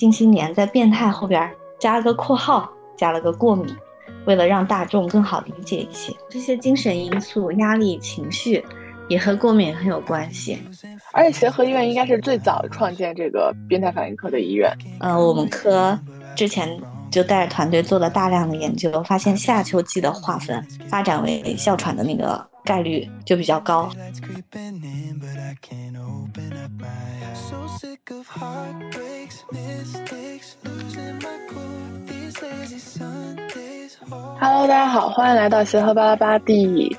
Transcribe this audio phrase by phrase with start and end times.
[0.00, 1.48] 近些年在变态后边
[1.78, 3.72] 加了个括号，加了个过敏，
[4.26, 8.64] 为了让大众更好理解一些这些精神因素、压力、情绪，
[9.08, 10.58] 也和过敏很有关系。
[11.12, 14.68] 而且协和医院应该是最早创建这个变态反应科的医院。
[14.98, 15.96] 呃，我们科
[16.34, 16.76] 之前
[17.08, 23.90] 就带着团队做了大量的研究，发现夏秋季的划分发展为哮喘的那个概率就比较高。
[34.40, 36.96] Hello，大家好，欢迎来到协和巴拉巴第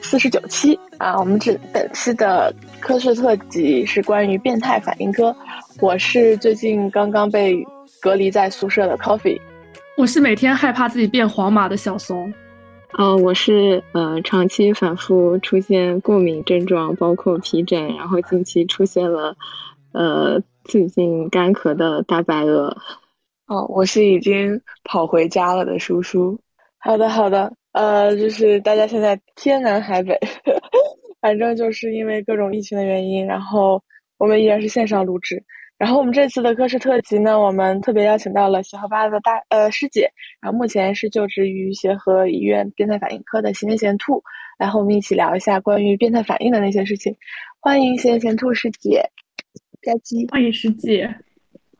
[0.00, 1.18] 四十九期啊！
[1.18, 5.34] 我们这本期的科室特辑是关于变态反应科。
[5.80, 7.56] 我是最近刚刚被
[8.00, 9.40] 隔离在宿舍的 Coffee，
[9.96, 12.32] 我是每天害怕自己变黄马的小松。
[12.96, 19.36] 呃，我是呃长期反复出现过敏症状，包括皮疹，然后近期出现了
[19.92, 22.76] 呃最近干咳的大白鹅。
[23.46, 26.38] 哦，我是已经跑回家了的叔叔。
[26.78, 30.18] 好的，好的，呃，就是大家现在天南海北，
[31.20, 33.82] 反正就是因为各种疫情的原因，然后
[34.16, 35.44] 我们依然是线上录制。
[35.78, 44.22] 然后我们这次的科室特辑呢，我们特别邀请到了协和八的大呃师姐，然后目前是就职于协和医院变态反应科的贤贤兔，
[44.58, 47.16] 来和我们一起聊一下关于变态反应的那些事情。
[47.60, 49.08] 欢迎贤贤兔师姐，
[49.80, 51.14] 佳琪，欢迎师姐，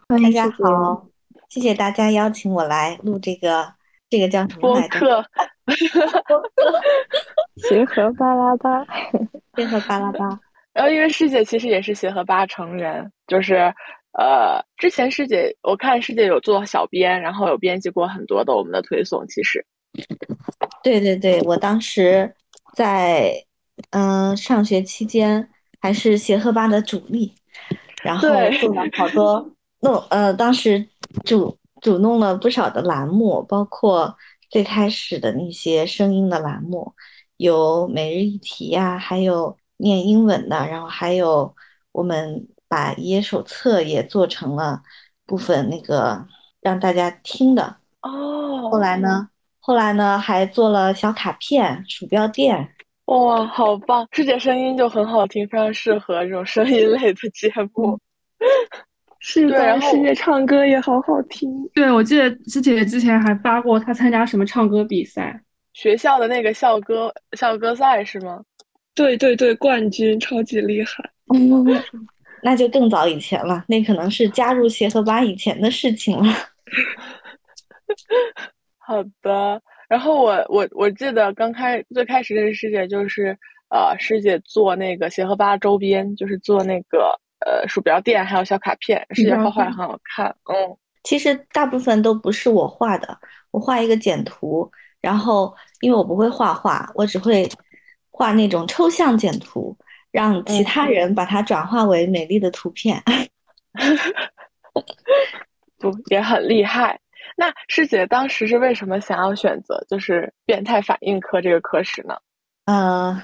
[0.06, 1.06] 大家好，
[1.48, 3.76] 谢谢大家邀请我来录这个。
[4.10, 5.22] 这个叫什么 播客？
[7.68, 8.82] 协和巴拉巴，
[9.54, 10.40] 协和巴拉巴。
[10.78, 13.54] 然后，因为师姐其实也是协和八成员，就是
[14.12, 19.26] 呃，之前师姐我看师姐有做小编，然后有编辑过很多的我们的推送。
[19.26, 19.66] 其实，
[20.84, 22.32] 对对对，我当时
[22.74, 23.34] 在
[23.90, 25.48] 嗯上学期间
[25.80, 27.34] 还是协和吧的主力，
[28.04, 28.48] 然后做了
[28.96, 29.50] 好多
[29.82, 30.88] 弄呃，当时
[31.24, 31.58] 主。
[31.80, 34.16] 主弄了不少的栏目，包括
[34.50, 36.92] 最开始的那些声音的栏目，
[37.36, 41.54] 有每日一题呀，还有念英文的，然后还有
[41.92, 44.82] 我们把爷爷手册也做成了
[45.24, 46.26] 部分那个
[46.60, 48.70] 让大家听的哦。
[48.70, 49.28] 后来呢，
[49.60, 52.74] 后来呢还做了小卡片、鼠标垫。
[53.06, 54.06] 哇，好棒！
[54.12, 57.98] 师姐声音就很好听，非常适合这种声音类的节目。
[59.18, 61.50] 是的，师姐唱歌也好好听。
[61.74, 68.42] 对，我记得师姐之前还发过她参加什么唱歌比赛，学校的那个校歌校歌赛是吗？
[68.98, 71.08] 对对对，冠军超级厉害。
[72.42, 76.34] 那就更早以前了，那可能是加入协和吧以前的事情了。
[78.78, 83.38] 好的，然后我我我记得刚开最开始认识师姐就是
[83.70, 87.16] 呃师姐做那个协和吧周边，就是做那个。
[87.46, 90.26] 呃，鼠标垫还有小卡片，师姐画画也很好看。
[90.46, 93.16] 嗯，其实大部分都不是我画的，
[93.52, 94.68] 我画一个简图，
[95.00, 97.48] 然后因为我不会画画，我只会
[98.18, 99.78] 画那种抽象简图，
[100.10, 103.00] 让其他人把它转化为美丽的图片。
[105.78, 106.98] 不，也很厉害。
[107.36, 112.16] 那师姐当时是为什么想要选择就是变态反应科这个科室呢？
[112.64, 113.22] 呃，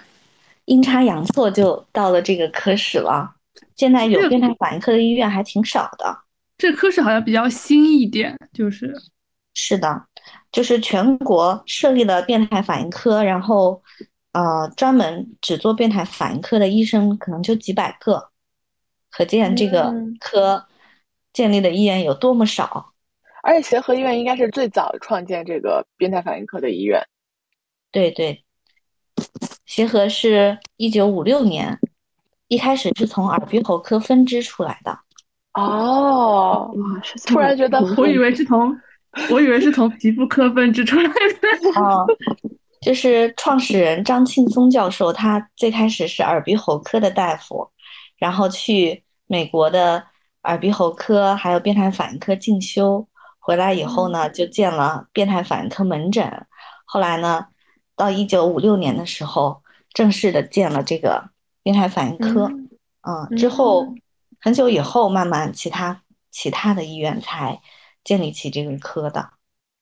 [0.67, 3.35] 阴差阳错就到了这个科室了。
[3.75, 6.17] 现在有变态反应科的医院还挺少的，
[6.57, 8.95] 这科室好像比较新一点，就是
[9.55, 10.07] 是的，
[10.53, 13.83] 就是全国设立了变态反应科，然后
[14.35, 18.31] 呃，专门只做变态反应科的医生可能就几百个，
[19.11, 20.67] 可见这个科
[21.33, 22.93] 建立的医院有多么少。
[23.43, 27.03] 而且协和医院应该是最早创建这个变态反应科的医院，
[27.91, 28.45] 对对，
[29.65, 31.79] 协和是一九五六年。
[32.49, 34.97] 一开始是从耳鼻喉科分支出来的，
[35.55, 38.79] 哦，哇，是突然觉得，我以为是从，
[39.31, 41.81] 我以为是从皮肤科分支出来的。
[41.81, 42.07] 哦，
[42.85, 47.71] 就是创始人张庆松教授，他最开始是耳鼻喉科的大夫，
[48.19, 50.05] 然后去美国的
[50.43, 53.09] 耳鼻喉科还有变态反应科进修，
[53.41, 56.47] 回来以后呢，就建了变态反应科门诊。
[56.85, 57.47] 后来呢，
[57.97, 59.63] 到一九五六年的时候，
[59.93, 61.31] 正式的建了这个。
[61.65, 62.47] 变态反应科，
[63.09, 63.87] 嗯，之后
[64.39, 67.59] 很久以后，慢慢其他其他的医院才
[68.05, 69.31] 建立起这个科的。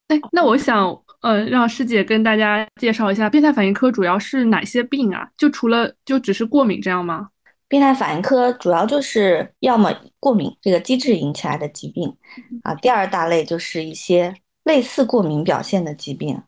[0.07, 5.29] 哎，那我想，呃，让师姐跟大家介绍一下变态反应科主要是哪些病啊？
[5.37, 7.31] 就除了就只是过敏这样吗？
[7.67, 12.15] 变态反应科主要就是要么过敏这个机制引起来的疾病
[12.63, 14.35] 啊，第二大类就是一些
[14.65, 16.43] 类似过敏表现的疾病，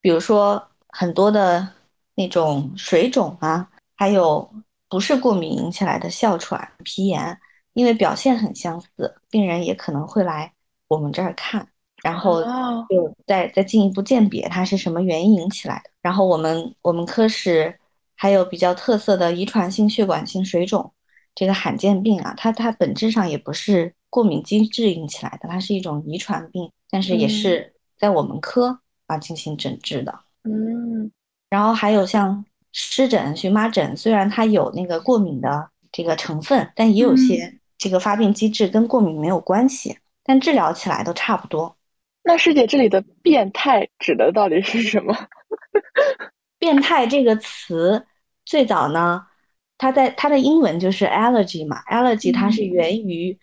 [0.00, 1.68] 比如说很多的
[2.14, 4.48] 那种水肿啊，还有。
[4.92, 7.38] 不是过敏引起来的哮喘、皮炎、
[7.74, 10.52] 因为表现很相似，病人也可能会来
[10.88, 11.68] 我们这儿看，
[12.02, 12.42] 然后
[12.88, 15.90] 就再再进一步鉴别它是什么原因引起来的。
[16.00, 17.78] 然后我们我们科室
[18.14, 20.92] 还有比较特色的遗传性血管性水肿
[21.34, 30.12] 这个罕见病啊，它它本质上也不是过敏机制引起来的，它是一种遗传病，但是也是在我们科啊进行诊治的。
[30.44, 31.10] 嗯，
[31.48, 41.76] 然后还有像湿疹、荨麻疹，虽然它有那个过敏的这个成分，但也有些这个发病机制跟过敏没有关系，但治疗起来都差不多。
[42.22, 45.16] 那师姐这里的“变态”指的到底是什么
[46.58, 48.06] ？“变态”这个词
[48.44, 49.26] 最早呢，
[49.78, 53.38] 它在它的英文就是 allergy 嘛，allergy 它是源于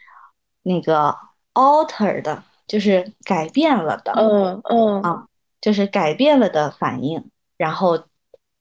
[0.62, 1.16] 那个
[1.54, 4.14] alter 的，就是改变了的。
[4.14, 5.28] 嗯嗯啊，
[5.60, 8.06] 就是改变了的反应，然后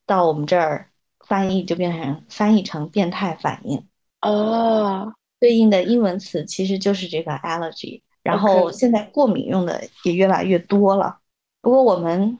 [0.06, 0.90] 到我们这儿
[1.20, 3.86] 翻译就变成翻译成变态反应。
[4.22, 8.00] 哦，对应的英文词其实就是这个 allergy。
[8.26, 11.18] 然后现在过敏用的也越来越多了。
[11.60, 12.38] 不过我们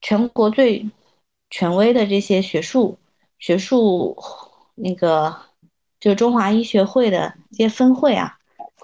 [0.00, 0.88] 全国最
[1.50, 2.98] 权威的这些学术
[3.38, 4.16] 学术
[4.74, 5.34] 那个，
[5.98, 8.36] 就中华医学会的这些分会啊，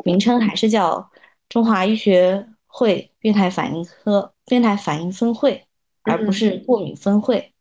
[0.04, 1.10] 名称还是叫
[1.48, 5.66] 中华医学会变态反应科变态反应分会，
[6.02, 7.52] 而不是过敏分会。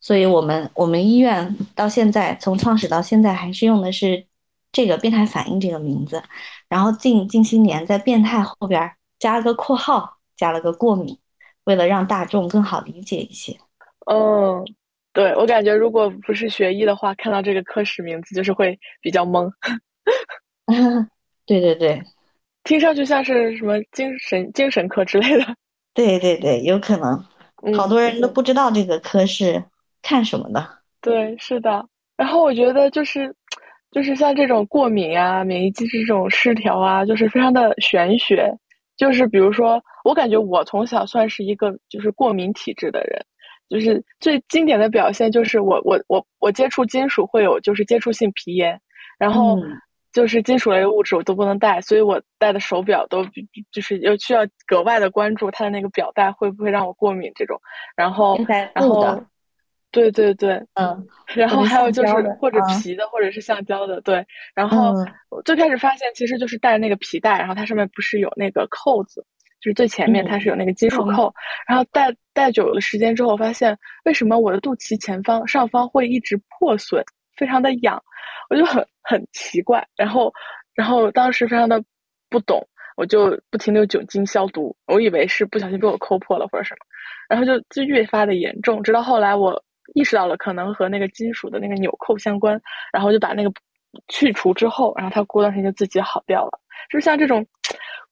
[0.00, 4.26] 所以我们我们医院到现在从创始到现在还是用的是
[4.70, 6.22] 这个变态反应这个名字。
[6.74, 8.90] 然后近近些年在变态后边
[9.20, 11.16] 加了个括号，加了个过敏，
[11.66, 13.56] 为了让大众更好理解一些。
[14.10, 14.64] 嗯，
[15.12, 19.48] 对我感觉如果不是学医的话，看到这个科室名字就是会比较懵。
[21.46, 22.02] 对对对，
[22.64, 25.54] 听上去像是什么精神精神科之类的。
[25.94, 27.24] 对对对，有可能，
[27.76, 29.62] 好多人都不知道这个科是
[30.02, 30.68] 看什么的。
[31.00, 31.86] 对，是的。
[32.16, 33.32] 然后我觉得就是。
[33.94, 38.52] 就是像这种过敏啊、免疫机制这种失调啊，就是非常的玄学。
[38.96, 43.24] 就是比如说，我感觉我从小算是一个就是过敏体质的人。
[43.68, 48.80] 就是最经典的表现就是我我我我接触金属会有就是接触性皮炎，
[49.16, 49.58] 然后
[50.12, 53.24] 就是金属类物质我都不能戴，所以我戴的手表都
[53.70, 57.60] 就是又需要格外的关注它的那个表带会不会让我过敏这种。
[57.96, 58.36] 然后
[58.74, 59.24] 然后。
[59.94, 61.06] 对对对，嗯，
[61.36, 64.26] 然后还有就是或者皮的，或者是橡胶的，对。
[64.52, 64.92] 然后
[65.44, 69.24] 最开始发现其实就是带那个皮带，然后它上面不是有那个扣子，
[69.60, 71.32] 就是最前面它是有那个金属扣。
[71.68, 77.00] 然后戴戴久了时间之后，发现为什么我的肚脐前方上方会一直破损，
[77.36, 78.02] 非常的痒，
[78.50, 79.86] 我就很很奇怪。
[79.96, 80.32] 然后
[80.74, 81.80] 然后当时非常的
[82.28, 86.78] 不懂，我就不停的用酒精消毒，我以为是不小心被我抠破了或者什么，
[87.28, 89.62] 然后就就越发的严重，直到后来我。
[89.92, 92.58] 意识到了可能和那个金属的那个纽扣相关，
[92.92, 93.52] 然后就把那个
[94.08, 96.58] 去除之后，然后它过段时间就自己好掉了。
[96.90, 97.46] 就是像这种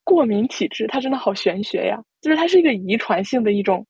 [0.04, 2.00] 过敏体质，它真的好玄学呀！
[2.20, 3.84] 就是它是一个遗传性的一种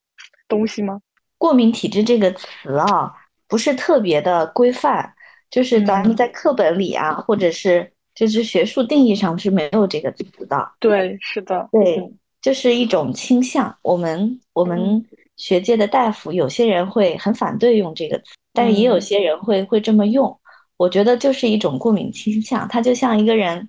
[0.49, 1.00] 东西吗？
[1.38, 3.12] 过敏体质这个词啊，
[3.49, 5.12] 不是特别的规范，
[5.50, 10.73] 就是咱们在课本里啊，或者是就是学术定义上是没有这个词的。
[10.78, 13.76] 对，是的，对，就是一种倾向。
[13.82, 15.05] 我们我们。
[15.42, 18.22] 学界的大夫，有些人会很反对用这个词，
[18.52, 20.38] 但是也有些人会会这么用。
[20.76, 23.68] 我觉得就是一种过敏倾向，他就像一个人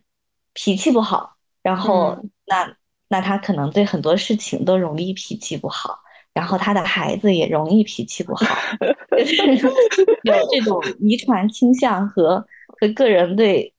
[0.53, 2.15] 脾气不好，然后
[2.45, 2.71] 那
[3.07, 5.97] 那他可能对很多事情都容易脾气不好，
[6.31, 8.55] 然后他的孩子也容易脾气不好，
[9.17, 9.65] 就是
[10.21, 13.73] 有这种遗传倾向和和个人对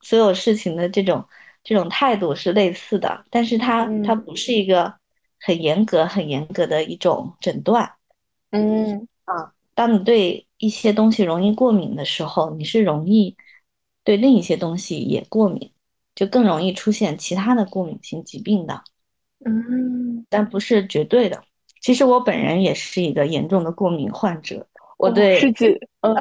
[0.00, 1.24] 所有事情的这种
[1.62, 4.92] 这种态度是类似的，但是他他不是一个。
[5.46, 7.88] 很严格、很严格的一种诊断。
[8.50, 13.36] 嗯啊，当你对一些东西容易过敏的时候，你是容易
[14.02, 15.72] 对另一些东西也过敏，
[16.16, 18.82] 就更容易出现其他的过敏性疾病的。
[19.44, 21.40] 嗯，但不是绝对的。
[21.80, 24.66] 其实我本人也是一个严重的过敏患者。
[24.98, 26.12] 我对是指嗯，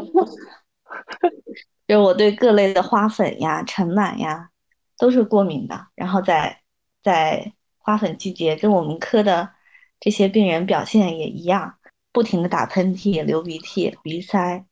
[1.88, 4.51] 就我对各类的花粉呀、尘螨呀
[5.00, 5.88] 都是过敏的。
[5.96, 6.62] 然后在
[7.01, 7.53] 在。
[7.86, 9.48] 花粉季节跟我们科的
[10.00, 11.75] 这些病人表现也一样，
[12.12, 14.65] 不停的打喷嚏、流鼻涕、鼻塞，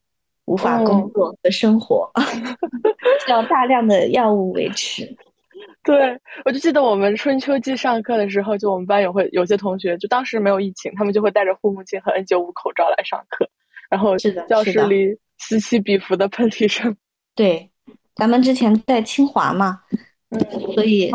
[0.46, 2.12] 无法工作和生活，
[3.24, 5.16] 需要大量的药物维持。
[5.86, 13.48] 对，我就记得我们春秋季上课的时候，就我们班有会有些同学，就当时没有疫情，他们就会带着护目镜和 N95 口罩来上课，
[13.92, 16.98] 然后是的，教室里此起彼伏的喷嚏声。
[17.36, 17.70] 对，
[18.16, 19.84] 咱们之前在清华嘛，
[20.32, 20.40] 嗯，
[20.74, 21.12] 所以。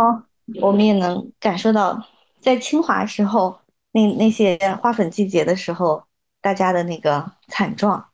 [0.61, 2.03] 我们也能感受到，
[2.41, 3.59] 在清华时候，
[3.93, 6.05] 那那些花粉季节的时候，
[6.41, 8.05] 大家的那个惨状。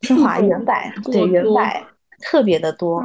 [0.00, 0.74] 清华原柏
[1.12, 1.62] 对原柏
[2.22, 3.04] 特别的多，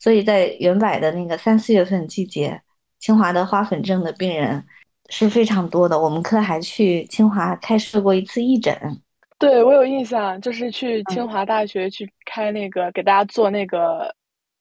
[0.00, 2.60] 所以在原柏的那个三四月份季节，
[2.98, 4.64] 清华的花粉症的病人
[5.08, 6.00] 是非常多的。
[6.00, 9.00] 我们科还去清华开设过一次义诊。
[9.38, 14.14] 对我有印象，就是去清华大学去开那个给大家做那个，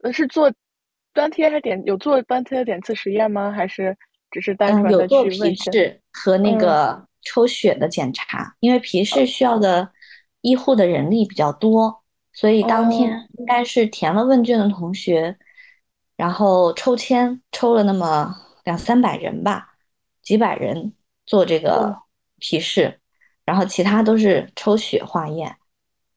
[0.03, 0.51] 呃，是做
[1.13, 3.51] 端贴还是点有做端贴的点刺实验吗？
[3.51, 3.96] 还是
[4.32, 8.55] 只是单纯的去问皮试和那个抽血的检查？
[8.60, 9.89] 因为皮试需要的
[10.41, 12.03] 医护的人力比较多，
[12.34, 15.38] 所以当天应该是填了问卷的同学，
[16.17, 19.75] 然后抽签抽了那么两三百人吧，
[20.22, 20.93] 几百人
[21.25, 21.96] 做这个
[22.39, 23.00] 皮试。
[23.46, 25.53] 然后其他都是抽血化验。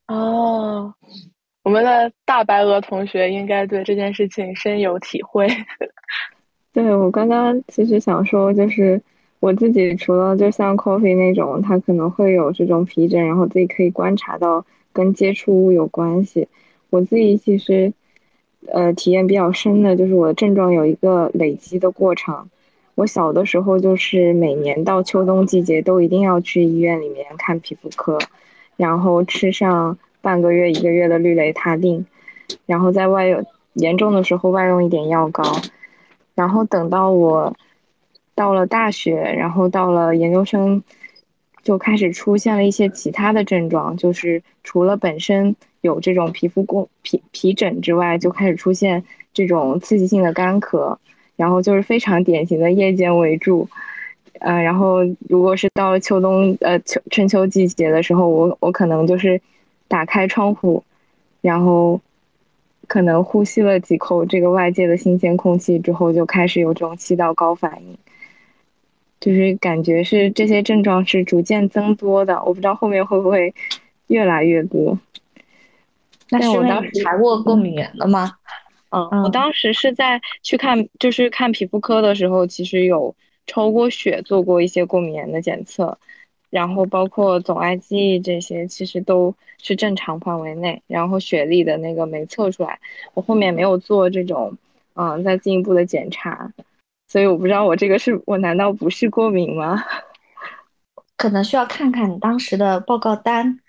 [0.06, 0.94] 哦，
[1.66, 5.48] 我们的大白鹅同学应该对这件事情深有体会。
[6.72, 9.02] 对我刚刚其实想说，就是
[9.40, 16.46] 我自己除了就像 Coffee 那种，它可能会有这种皮疹，然后自己可以观察到跟接触物有关系。
[16.88, 17.92] 我自己其实
[18.68, 22.48] 呃体验比较深的就是我的症状有一个累积的过程。
[22.94, 28.16] 我小的时候就是每年到秋冬季节都一定要去医院里面看皮肤科，
[28.76, 32.04] 然后吃上半个月一个月的氯雷他定，
[32.66, 35.44] 然后在外用严重的时候外用一点药膏，
[36.34, 37.56] 然后等到我
[38.34, 40.82] 到了大学，然后到了研究生，
[41.62, 50.96] 就开始出现了一些其他的症状，就是除了本身有这种皮肤过皮皮疹之外，就开始出现这种刺激性的干咳。
[51.36, 53.68] 然后就是非常典型的夜间围住，
[54.40, 59.38] 呃，然后如果是到了秋冬，呃，秋春秋季节的时候，我我可能就是
[59.88, 60.82] 打开窗户，
[61.40, 62.00] 然后
[62.86, 67.96] 可能呼吸了几口这个外界的新鲜空气之后，就开始有这种气道高反应，
[69.20, 73.54] 就是感觉是这些症状是逐渐增多的，我不知道后面会不会
[74.08, 74.98] 越来越多。
[76.30, 78.32] 那是我当时查过过敏源了吗？
[78.90, 83.14] 嗯，我当时是在去看，就是看皮肤科的时候，其实有
[83.46, 85.98] 抽过血，做过一些过敏源的检测，
[86.50, 92.78] 然后包括总癌记忆这些，其实都是正常范围内，然后血粒的那个没测出来，
[93.14, 94.56] 我后面没有做这种，
[94.94, 96.52] 嗯，再进一步的检查，
[97.08, 99.82] 所以我不知道我这个是我难道不是过敏吗？
[101.16, 103.60] 可能需要看看你当时的报告单，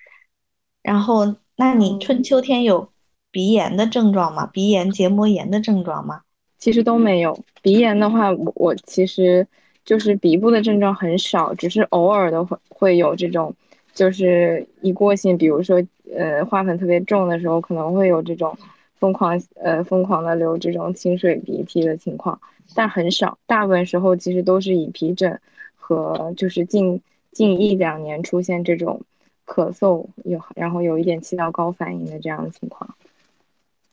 [0.81, 2.91] 然后那你春秋天有。
[3.29, 4.47] 鼻炎的症状吗？
[4.47, 6.21] 鼻炎、结膜炎的症状吗？
[6.57, 7.37] 其实都没有。
[7.61, 9.45] 鼻炎的话，我我其实
[9.87, 13.55] 就是鼻部的症状很少，只是偶尔的会会有这种，
[13.93, 15.81] 就是一过性，比如说
[16.13, 18.55] 呃花粉特别重的时候，可能会有这种
[18.99, 22.37] 疯狂呃疯狂的流这种清水鼻涕的情况，
[22.75, 23.37] 但很少。
[23.47, 25.39] 大部分时候其实都是以皮疹
[25.77, 27.01] 和就是近
[27.31, 28.99] 近一两年出现这种
[29.45, 32.93] 咳嗽有然后有一点气道高反应的这样的情况。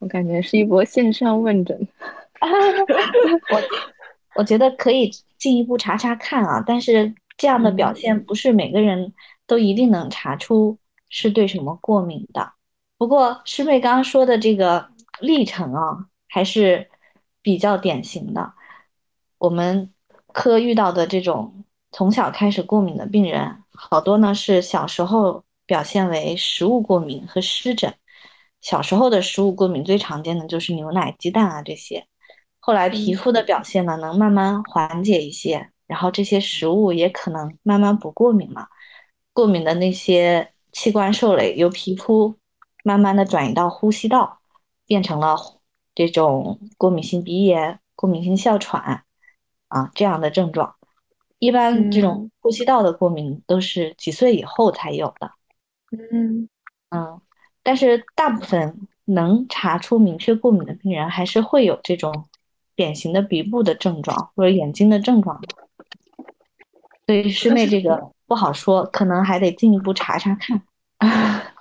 [0.01, 1.87] 我感觉是一波线上问诊，
[2.43, 3.63] 我
[4.35, 5.09] 我觉得可以
[5.45, 9.13] 进一步查查看啊，但是这样的表现不是每个人
[9.47, 10.79] 都一定能查出
[11.11, 12.55] 是对什么过敏的。
[12.97, 14.89] 不过师妹刚刚说的这个
[15.21, 16.89] 历程啊，还是
[17.43, 18.55] 比较典型的。
[19.37, 19.93] 我们
[20.33, 27.93] 科遇到的这种从小开始过敏的病人，好多呢是小时候表现为食物过敏和湿疹。
[28.63, 32.07] 小时候的食物过敏最常见的就是牛奶、鸡蛋啊这些，
[32.67, 38.69] 后来皮肤的表现呢能慢慢缓解一些，然后这些食物也可能慢慢不过敏了，
[39.35, 42.39] 过敏的那些器官受累由皮肤
[42.83, 44.39] 慢慢的转移到呼吸道，
[44.87, 45.37] 变成了
[45.95, 49.05] 这种过敏性鼻炎、过敏性哮喘
[49.69, 50.75] 啊这样的症状。
[51.39, 55.33] 一般这种呼吸道的过敏都是几岁以后才有的。
[55.91, 56.49] 嗯
[56.89, 57.21] 嗯。
[57.63, 62.27] 但是大部分能查出明确过敏的病人，还是会有这种
[62.77, 65.41] 典型的鼻部的症状或者眼睛的症状。
[67.07, 70.63] 所以师妹这个不好说，可能还得进一步查查看。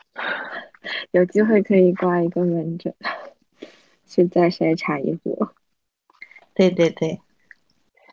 [1.12, 2.94] 有机会可以挂一个门诊，
[4.06, 5.54] 去再筛查一波。
[6.54, 7.20] 对对对。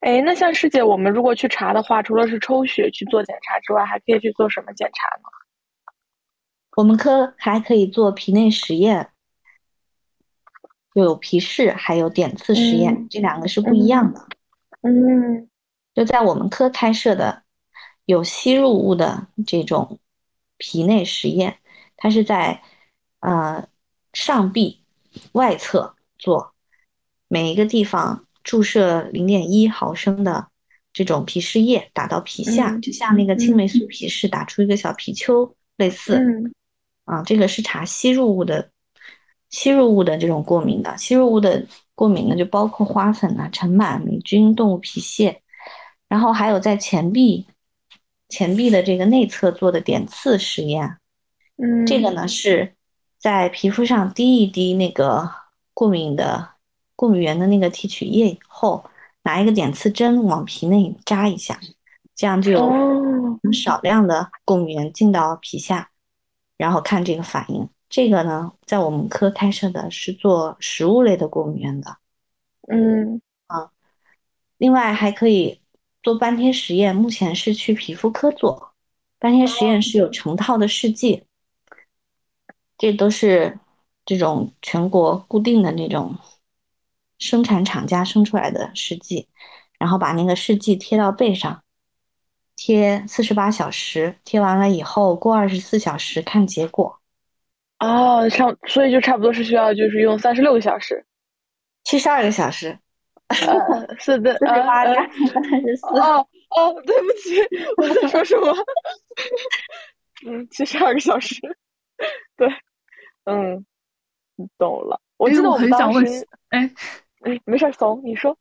[0.00, 5.24] 哎，那像师姐，我们如果去查的话，除了是抽血去做检查之外，还可以去做什么检查呢？
[6.76, 9.10] 我们科还可以做皮内实验，
[10.94, 14.26] 有皮试，还有点刺实验，这两个是不一样的。
[14.82, 15.48] 嗯，
[15.94, 17.42] 就在我们科开设的
[18.06, 19.98] 有吸入物的这种
[20.56, 21.58] 皮内实验，
[21.96, 22.62] 它是在
[23.20, 23.68] 呃
[24.12, 24.82] 上臂
[25.32, 26.54] 外侧做，
[27.28, 30.48] 每一个地方注射零点一毫升的
[30.92, 36.20] 这种皮试液打到皮下，就像那个青霉素皮试打出一个小皮丘类似。
[37.04, 38.70] 啊，这个是查吸入物的
[39.50, 45.42] 吸入物的这种过敏的，吸入物的过敏呢，就包括花粉啊、尘螨、霉菌、动物皮屑，
[46.08, 47.46] 然后还有在前臂、
[48.28, 50.98] 前臂的这个内侧做的点刺实验。
[51.56, 52.74] 嗯，这个呢是
[53.18, 55.30] 在皮肤上滴一滴那个
[55.74, 56.50] 过敏的
[56.96, 58.84] 过敏源的那个提取液以后，
[59.24, 61.58] 拿一个点刺针往皮内扎一下，
[62.14, 65.90] 这样就有少量的过敏源进到皮下，
[66.56, 67.68] 然后看这个反应。
[67.90, 71.96] 这个呢，在我们科开设的是做食物类的过敏源的，
[72.68, 73.72] 嗯啊，
[74.58, 75.60] 另外还可以
[76.00, 78.74] 做斑贴实验，目前是去皮肤科做，
[79.18, 81.24] 斑贴实验是有成套的试剂，
[82.78, 83.58] 这都是
[84.06, 86.16] 这种全国固定的那种
[87.18, 89.26] 生产厂家生出来的试剂，
[89.80, 91.64] 然后把那个试剂贴到背上，
[92.54, 96.99] 贴四十八小时，贴完了以后过二十四小时看结果。
[97.80, 101.04] 哦，差，所以就差不多是需要就是用三十六个小时，
[101.84, 102.78] 七十二个小时，
[103.28, 104.94] 呃，是的，四十八加
[105.32, 105.86] 三十四。
[105.98, 107.40] 哦哦，对不起，
[107.78, 108.54] 我在说什么？
[110.26, 111.36] 嗯，七十二个小时，
[112.36, 112.48] 对，
[113.24, 113.64] 嗯，
[114.58, 115.00] 懂了。
[115.16, 116.04] 我记得我很想问，
[116.50, 116.70] 哎，
[117.22, 118.36] 哎，没事，怂，你说。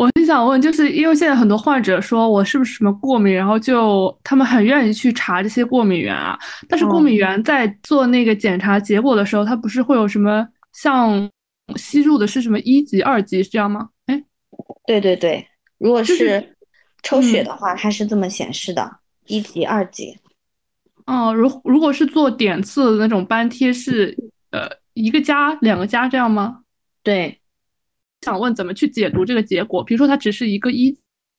[0.00, 6.38] 我很想问，就是因为现在很多患者说我是不是什么过敏，然后就他们很愿意去查这些过敏源啊。
[6.66, 11.30] 但是过敏源在做那个检查结果的时候，它不是会有什么像
[11.76, 13.90] 吸入的是什么一级、二级是这样吗？
[14.06, 14.24] 哎，
[14.86, 16.56] 对对对，如果是
[17.02, 18.90] 抽血的话，它是这么显示的，
[19.26, 20.16] 一级、二级。
[21.04, 24.16] 哦，如如果是做点刺的那种斑贴，是
[24.50, 26.60] 呃一个加、两个加这样吗？
[27.02, 27.36] 对。
[28.22, 29.82] 想问怎么去解读这个结果？
[29.82, 30.96] 比如说它只是一个一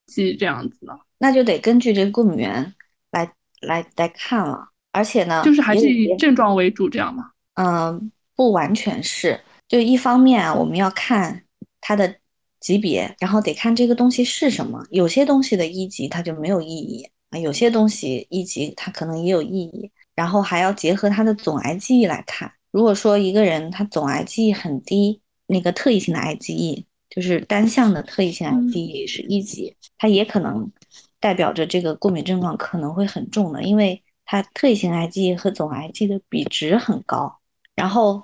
[0.07, 0.93] 级这样子呢？
[1.19, 2.73] 那就得根据这个过敏源
[3.11, 4.69] 来来来看了。
[4.91, 7.31] 而且呢，就是还是以症状为主这样吗？
[7.53, 9.39] 嗯，不完全是。
[9.67, 11.43] 就一方面啊，我们要看
[11.79, 12.13] 它的
[12.59, 14.85] 级别，然后得看这个东西是什么。
[14.89, 19.89] 有些东西的一级它就没有意义啊，有些东西一级它可能也有意义。
[20.13, 22.51] 然后还要结合它的总癌记忆来看。
[22.71, 25.20] 如果说一个人他总癌记忆很低。
[25.51, 30.71] 那个特异性的 IgE 就是单向的特异性 IgE 是一级，它也可能
[31.19, 37.39] 代表着这个过敏症状可能会很重的，因为它特异性 IgE 和总癌记的比值很高。
[37.75, 38.23] 然后，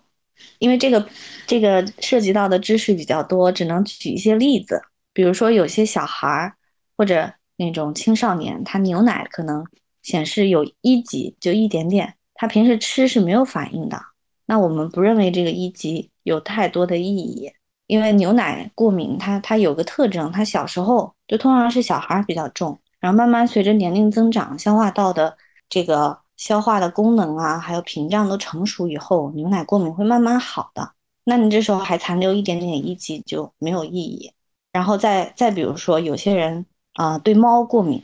[0.59, 1.05] 因为这个
[1.45, 6.55] 这个涉及到的知识比较多，只能举一些例子，比如说有些小孩儿
[6.95, 9.65] 或者那种青少年，他牛奶可能
[10.01, 14.01] 显示有一级，就一点点，他平时吃是没有反应的。
[14.47, 17.51] 那我们不认为这个一级有太多的意义，
[17.85, 25.37] 因为牛奶过敏，它它有个特征，它小时候就通常是小孩比较重，然后慢慢随着年龄增长，消化道的
[25.69, 30.93] 这个消化的功能啊，还有屏障都成熟以后，牛奶过敏会慢慢好的。
[31.25, 34.31] 那你这时候还残留一点点一级就没有意义。
[34.71, 38.01] 然后再再比如说，有些人啊对猫过敏，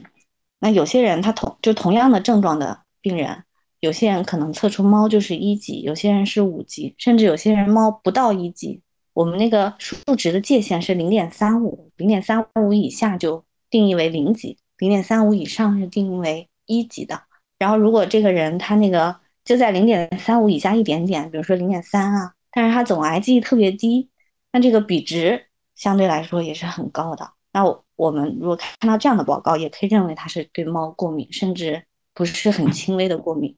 [0.60, 3.46] 那有些人他同就同样的症状的病人。
[3.84, 8.82] 有些人可能测出猫就是一级，有些人是五级，甚至有些人猫不到一级。
[9.12, 17.24] 我们那个数值的界限是零点三五，零点三五以下就定义为零级，零点三五以上是定义为一级的。
[17.60, 24.08] 然后如果这个人他那个就在零点三五以下一点点，比如说零点三啊，但是他总癌记忆特别低，
[24.54, 27.32] 那这个比值相对来说也是很高的。
[27.52, 27.66] 那
[27.98, 33.58] 我们如果看到这样的报告，也可以认为他是对猫过敏，甚至不是很轻微的过敏。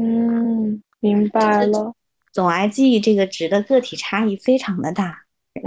[0.00, 1.92] 嗯，明白了。
[2.32, 5.24] 总癌记忆这个值的个体差异非常的大，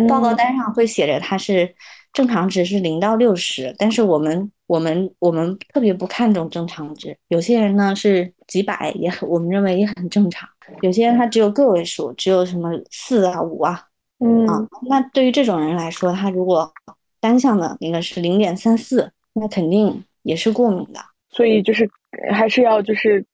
[0.07, 1.75] 报告单上会写着它是
[2.13, 7.17] 正常值是零到六十，但是我们我们我们特别不看重正常值。
[7.27, 10.47] 有些人呢是几百也很，我们认为也很正常。
[10.81, 13.83] 有些人他只有个位数，只有什么四啊五啊，
[14.19, 16.71] 嗯啊，那对于这种人来说，他如果
[17.19, 21.01] 单向的那个是零点三四，那肯定也是过敏的。
[21.31, 21.89] 所以就是
[22.31, 23.25] 还是要就是。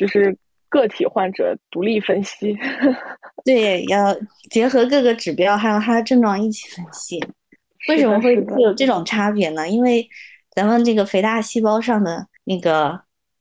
[0.00, 0.34] 就是
[0.70, 2.56] 个体患者独立分析，
[3.44, 4.16] 对，要
[4.48, 7.22] 结合各个指标，还有他的症状一起分析。
[7.86, 9.68] 为什么会会有这种差别呢？
[9.68, 10.08] 因为
[10.52, 12.98] 咱们这个肥大细胞上的那个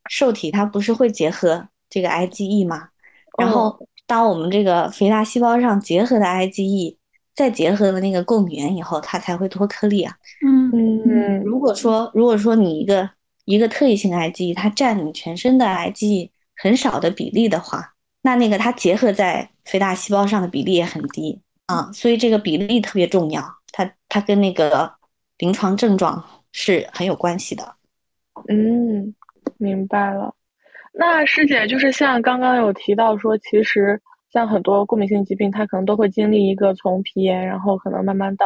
[0.09, 2.89] 受体，它不是会结合这个 IgE 吗？
[3.37, 6.97] 然后，当我们这个肥大细胞上结合的 IgE，
[7.33, 10.13] 再结合了那个过敏源以后，它才会脱颗粒啊。
[10.45, 11.39] 嗯嗯。
[11.45, 13.09] 如果说，如果说你一个
[13.45, 16.31] 一个特异性 IgE，它占你全身的 IgE。
[16.61, 23.41] 很少的比例的话，那那个它结合在肥大细胞上的比例也很低啊，所以这个比例特别重要，
[23.71, 24.91] 它它跟那个
[25.37, 27.75] 临床症状是很有关系的。
[28.49, 29.15] 嗯，
[29.57, 30.35] 明白了。
[30.91, 34.01] 那师姐就是像刚刚有提到说，其实
[34.33, 38.45] 像很多过敏性疾病，它可能都会经历一个从皮炎，然后可能慢慢到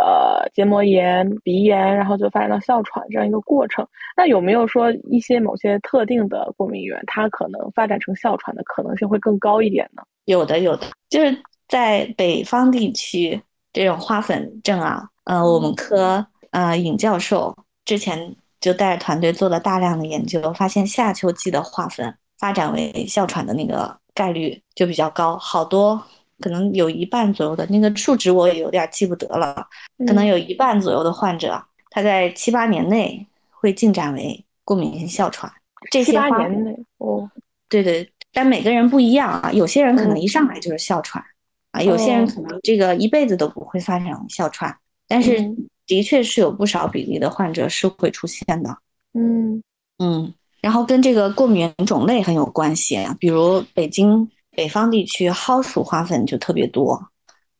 [0.00, 3.86] 呃结膜炎、鼻炎，然后就发展到哮喘这样一个过程。
[4.16, 10.02] 那有没有说一些某些特定的过敏源，它可能发展成哮喘的可能性会更高一点呢？
[10.24, 11.36] 有的，有的，就是
[11.68, 13.40] 在北方地区
[13.72, 23.98] 这种花粉症啊，呃，我们科呃尹教授之前就带着团队做了大量的研究，发现夏秋季的花粉发展为哮喘的那个。
[24.12, 26.02] 概率就比较高，好多
[26.40, 29.66] 可能有一半左右的那个数值我也有点记不得了，
[30.06, 35.52] 可能有一半左右的患者，他在七八年内会进展为过敏性哮喘。
[35.90, 37.30] 七八年内哦，
[37.68, 41.24] 对对，但每个人不一样啊，有些人可能一上来就是哮喘
[41.70, 44.76] 啊，有些人可能这个一辈子都不会发展哮喘，
[45.06, 45.54] 但是
[45.86, 48.76] 的确是有不少比例的患者是会出现的。
[49.14, 49.62] 嗯
[49.98, 50.34] 嗯。
[50.60, 57.10] 然后跟这个过敏原种类很有关系啊，比如北京北方地区蒿属花粉就特别多，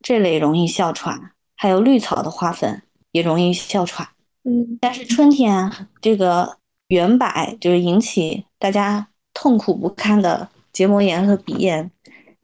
[0.00, 4.09] 这类容易哮喘，还有绿草的花粉也容易哮喘。
[4.44, 7.29] 嗯，但是春天这个圆柏
[7.61, 11.90] 就是引起大家痛苦不堪的结膜炎和鼻炎，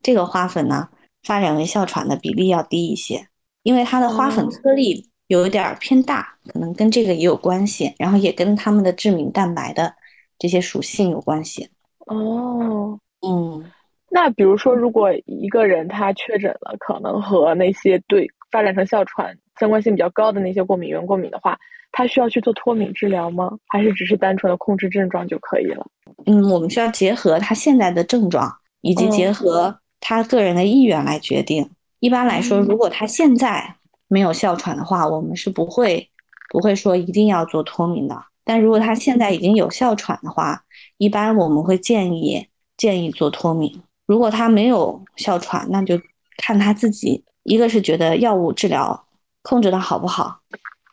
[0.02, 0.88] 这个花粉呢
[1.22, 3.28] 发展为哮喘的比例要低一些，
[3.62, 9.94] 因为它的花粉颗粒有一点偏大，可能跟这个也有关系，然后也跟它们的致敏蛋白的。
[10.38, 13.72] 这些属性有关系哦，嗯，
[14.08, 21.58] 那比如说，如果一个人他确诊了，可能和那些对发展成哮喘相关性比较高的那些过敏源过敏的话，
[21.92, 23.50] 他需要去做脱敏治疗吗？
[23.66, 25.86] 还是只是单纯的控制症状就可以了？
[26.26, 31.68] 嗯，我们需要结合他现在的症状，以及结合他个人的意愿来决定。
[31.98, 36.08] 一般来说，如果他现在没有哮喘的话，我们是不会
[36.50, 38.16] 不会说一定要做脱敏的。
[38.44, 40.62] 但如果他现在已经有哮喘的话，
[40.98, 43.82] 一般我们会建议建议做脱敏。
[44.06, 46.00] 如果他没有哮喘，那就
[46.38, 49.06] 看他自己，一个是觉得药物治疗
[49.42, 50.40] 控制的好不好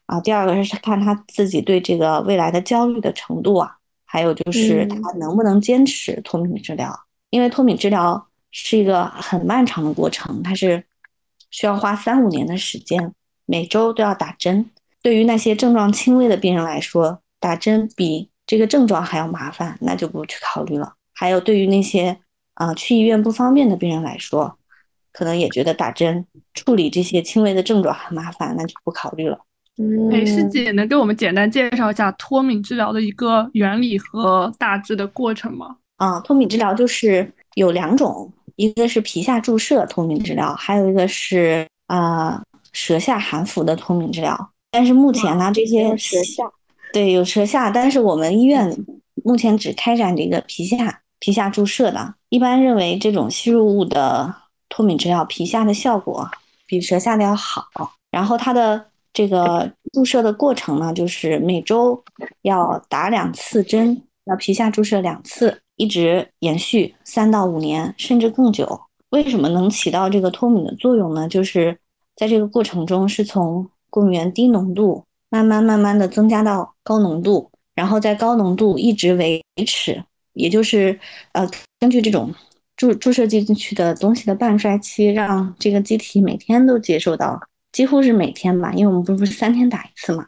[0.08, 6.94] 啊，第二个是看他自己对这个未来的焦虑的程度啊，还有就是他能不能坚持脱敏治疗。
[7.30, 10.84] 因为脱敏治疗是一个很漫长的过程，它是
[11.50, 13.12] 需要花三五年的时间，
[13.46, 14.70] 每周都要打针。
[15.02, 20.94] 对于那些症状轻微的病人来说，打针比这个症状还要麻烦，那就不去考虑了。
[21.14, 22.20] 还有对于那些
[22.56, 24.58] 啊去医院不方便的病人来说，
[25.12, 29.40] 可能也觉得打针处理这些轻微的症状很麻烦，那就不考虑了。
[29.78, 35.78] 嗯哎，师姐能给我们简单介绍一下脱敏治疗的一个原理和大致的过程吗？
[35.98, 42.40] 啊，脱敏治疗就是有两种，一个是皮下注射脱敏治疗，还有一个是啊
[42.72, 44.52] 舌下含服的脱敏治疗。
[44.70, 46.44] 但是目前呢，这些舌下。
[46.92, 48.76] 对，有舌下，但是我们医院
[49.24, 52.16] 目前只开展这个皮下皮下注射的。
[52.28, 54.36] 一般认为这种吸入物的
[54.68, 56.30] 脱敏治疗，皮下的效果
[56.68, 57.66] 比舌下的要好。
[58.12, 62.04] 然后它的这个注射的过程呢，就是每周
[62.42, 68.78] 要打两次针，要皮下注射两次，一直延续三到五年，甚至更久。
[69.12, 71.30] 为什么能起到这个脱敏的作用呢？
[71.30, 71.80] 就是
[72.18, 75.06] 在这个过程中，是从过敏原低浓度。
[75.30, 80.04] 慢慢慢慢的增加到高浓度，然后在高浓度一直维持，
[80.34, 81.00] 也就是
[81.32, 82.34] 呃根据这种
[82.76, 87.40] 注注射进去的东西的半衰期，让这个机体每天都接受到，
[87.72, 90.26] 几乎是每天吧，因为我们不是三天打一次嘛，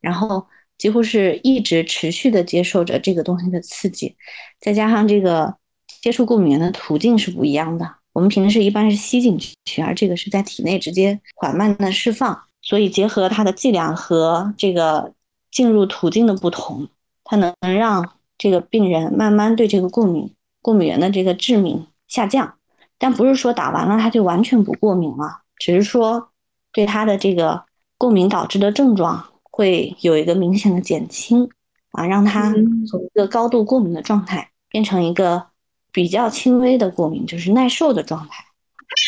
[0.00, 0.46] 然后
[0.78, 4.16] 几乎是一直持续的接受着这个东西的刺激，
[4.60, 5.54] 再加上这个
[6.02, 12.42] 接触过敏源的途径是不一样的，我们平时一般是吸进去，而这个是在体内直接缓慢的释放。
[12.66, 15.12] 所以，结合它的剂量和这个
[15.50, 16.88] 进入途径的不同，
[17.22, 22.58] 它能让这个病人慢慢对这个过敏过敏源的这个致敏下降。
[22.98, 26.28] 但不是说打完了他就完全不过敏了，只是说
[26.74, 27.64] 对他的这个
[27.96, 31.48] 过敏导致的症状会有一个明显的减轻
[31.92, 32.52] 啊，让他
[32.86, 35.46] 从一个高度过敏的状态变成一个
[35.90, 38.44] 比较轻微的过敏，就是耐受的状态。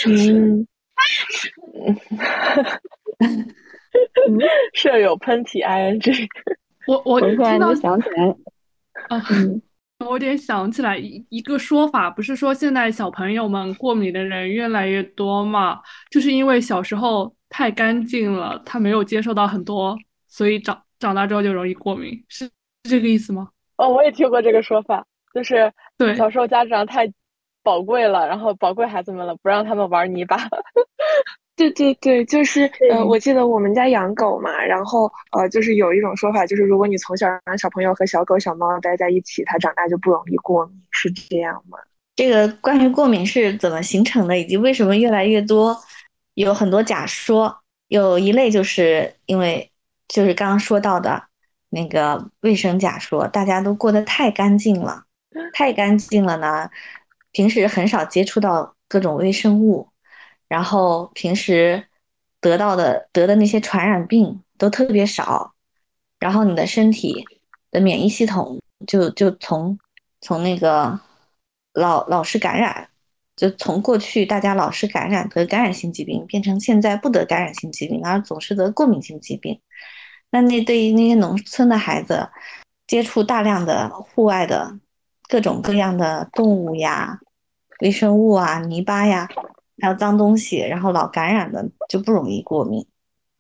[0.09, 0.67] 嗯。
[4.73, 6.29] 舍友喷嚏，ing。
[6.87, 8.37] 我我突然就想起来，
[9.09, 9.21] 啊，
[10.01, 15.81] 我有点想起来一一个说法，不是说现在小朋友们过敏的人越来越多嘛？
[16.11, 19.97] 就是因为小时候太干净了，他没有接受到很多，
[20.29, 22.51] 所以长长大之后就容易过敏，是是
[22.91, 23.49] 这个意思吗？
[23.77, 27.11] 哦，我也听过这个说法，就是对小时候家长太
[27.63, 30.37] 宝贵了，然后宝贵孩子们了，不让他们玩泥巴。
[31.57, 41.79] 对对对，就是呃，我记得我们家养狗嘛，然后呃，就是有一种说法，就是如果你从小让小朋友和小狗、小猫待在一起，它长大就不容易过敏，是这样吗？
[42.15, 45.77] 这个关于过敏是怎么形成的，以及为什么越来越多，
[46.35, 47.59] 有很多假说。
[47.89, 49.71] 有一类就是因为
[50.09, 51.23] 就是刚刚说到的
[51.71, 55.05] 那个卫生假说，大家都过得太干净了，
[55.53, 56.69] 太干净了呢，
[57.31, 59.89] 平时很少接触到各种微生物，
[60.49, 61.85] 然后平时
[62.41, 65.55] 得到的得的那些传染病都特别少，
[66.19, 67.25] 然后你的身体
[67.71, 69.79] 的免疫系统就就从
[70.21, 70.99] 从那个。
[71.79, 72.89] 老老是感染，
[73.37, 79.61] 就从过去大家老是感染得感染性疾病，变成现在不得感染性疾病，而总是得过敏性疾病。
[80.31, 82.31] 那那对于那些农村的孩子，
[82.87, 84.81] 接触大量的户外的
[85.29, 87.21] 各种各样的动物呀、
[87.81, 89.29] 微生物啊、泥巴呀，
[89.81, 92.87] 还有脏东西，然后老感染的就不容易过敏。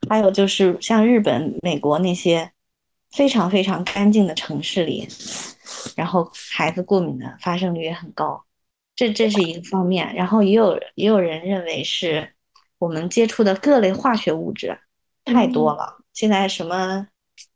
[0.08, 2.50] 还有就是像日本、美国那些
[3.10, 5.08] 非常非常干净的城市里。
[5.94, 8.44] 然后孩子过敏的发生率也很高，
[8.94, 10.14] 这这是一个方面。
[10.14, 12.32] 然后也有也有人认为是
[12.78, 14.78] 我们接触的各类化学物质
[15.24, 15.98] 太多了。
[16.12, 17.06] 现在什么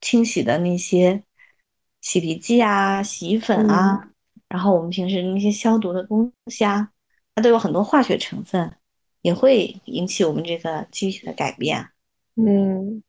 [0.00, 1.22] 清洗的那些
[2.00, 4.08] 洗涤剂啊、洗衣粉啊，
[4.48, 6.90] 然后我们平时那些消毒的东西啊，
[7.40, 8.72] 都有很多化学成分，
[9.22, 11.86] 也会引起我们这个机体的改变。
[12.36, 13.02] 嗯。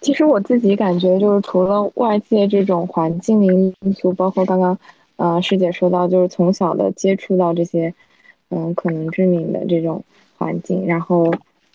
[0.00, 4.78] 其实我自己感觉，就是除了外界这种环境的因素，包括刚刚，
[5.16, 7.92] 呃，师姐说到，就是从小的接触到这些，
[8.50, 10.04] 嗯，可能致敏的这种
[10.36, 11.28] 环境，然后，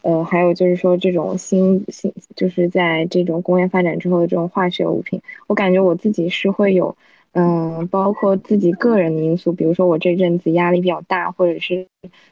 [0.04, 6.95] 呃，还有就是说这种新新，就是在这种工业发展之后的这种化学物品，我感觉我自己是会有。
[7.34, 11.88] 嗯，包括自己个人的因素，比如说我这阵子压力比较大，或者是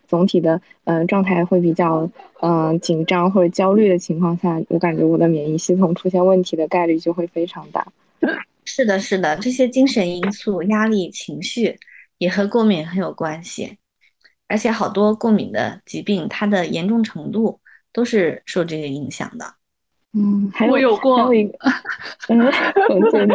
[0.08, 2.10] 总体的嗯状态会比较
[2.40, 7.88] 嗯紧张或者焦虑的情况下，我感觉我的免疫系统出现问题的概率就会非常大。
[8.64, 11.78] 是的，是的，这些精神因素、压力、情绪
[12.20, 13.78] 也和过敏很有关系，
[14.48, 17.60] 而且好多过敏的疾病，它的严重程度
[17.92, 19.56] 都是受这个影响的。
[20.14, 21.58] 嗯，我有过，还有一个，
[22.30, 22.40] 嗯，
[22.90, 23.32] 我接你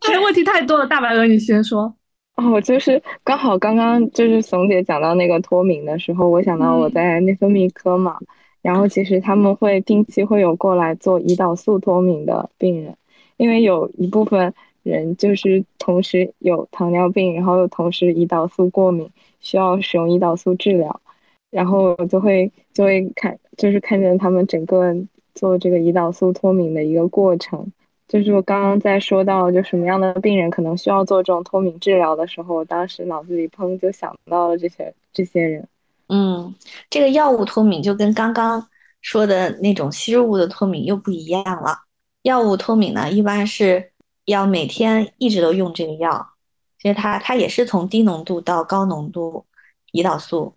[0.00, 0.12] 说。
[0.12, 1.94] 这个问题太多了，大白鹅，你先说。
[2.36, 8.18] 哦，就是刚好刚刚就是怂姐讲到那个脱敏的时候，我想到我在内分泌科嘛，
[8.60, 12.94] 然后其实他们会定期会有过来做胰岛素脱敏的病人，
[13.38, 21.00] 因为有一部分人就是同时有糖尿病，然后又同时胰岛素过敏，需要使用胰岛素治疗，
[21.50, 24.94] 然后就会就会看就是看见他们整个
[25.34, 27.72] 做这个胰岛素脱敏的一个过程。
[28.08, 35.68] 就是我刚刚在说到就什么样的病人可能需要做这种脱敏治疗的时候，我当时脑子里砰就想到了这些这些人。
[36.08, 36.54] 嗯，
[36.88, 38.68] 这个药物脱敏就跟刚刚
[39.00, 41.80] 说的那种吸入物的脱敏又不一样了。
[42.22, 43.90] 药物脱敏呢，一般是
[44.24, 46.28] 要每天一直都用这个药，
[46.78, 49.44] 其实它它也是从低浓度到高浓度
[49.92, 50.54] 胰岛素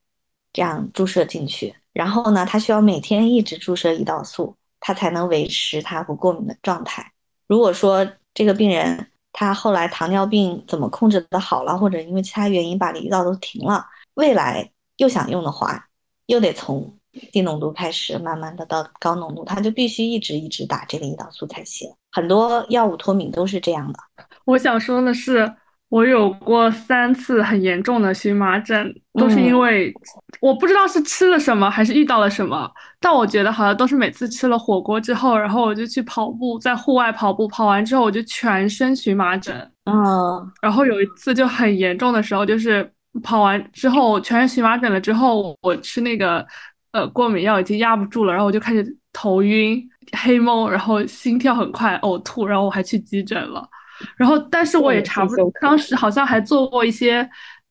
[0.53, 7.11] 这样注射进去，然后呢，它需要每天一直注射胰岛素，它才能维持它不过敏的状态。
[7.49, 15.89] 如果说这个病人他后来糖尿病怎么控制的好了，或者因为其他原因把胰岛都停了，未来又想用的话，
[16.27, 16.97] 又得从
[17.31, 21.91] 低浓度开始，慢慢的到高浓度，他就必须一直一直打这个胰岛素才行。
[22.11, 23.99] 很多药物脱敏都是这样的。
[24.45, 25.53] 我想说的是。
[25.89, 29.91] 我有过三次很严重的荨麻疹，都是因为
[30.39, 39.55] 我不知道是吃了什么还是遇到了什么，但我觉得好像都是每次吃了火锅之后，然后我就去跑步，在户外跑步，跑完之后我就全身荨麻疹。
[39.85, 42.87] 嗯，然后有一次就很严重的时候，就是
[43.23, 46.45] 跑完之后全身荨麻疹了之后，我吃那个
[46.91, 49.83] 呃过敏药已经压不住了，然后我就开始头晕、
[50.21, 53.67] 黑蒙，然后心跳很快、呕吐，然后我还去急诊了。
[54.17, 57.21] 然后，但是我也查不，当时好像还做过一些，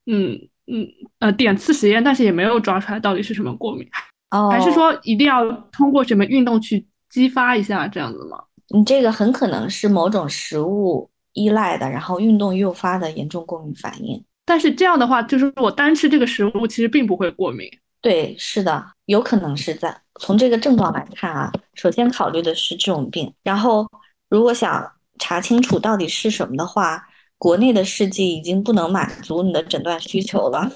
[0.07, 0.87] 嗯嗯
[1.21, 3.87] 呃点刺实验，但是也没有抓出来到底是什么过敏，
[4.31, 8.39] 哦，还是说一定要通过什么运动去激发一下这样子吗？
[8.69, 14.23] 你这个很可能是某种食物依赖的，然后运动诱发的严重过敏反应。
[14.45, 17.67] 但是这样的话，就是我单吃这个食物其实并不会过敏。
[18.03, 23.91] 对，是的，有可能是在从这个症状来看啊，首先考虑的是这种病，然后
[24.29, 24.93] 如果想。
[25.19, 30.71] 查清楚到底是什么的话，国内的试剂已经不能满足你的诊断需求了，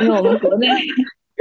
[0.00, 0.66] 因为我们国内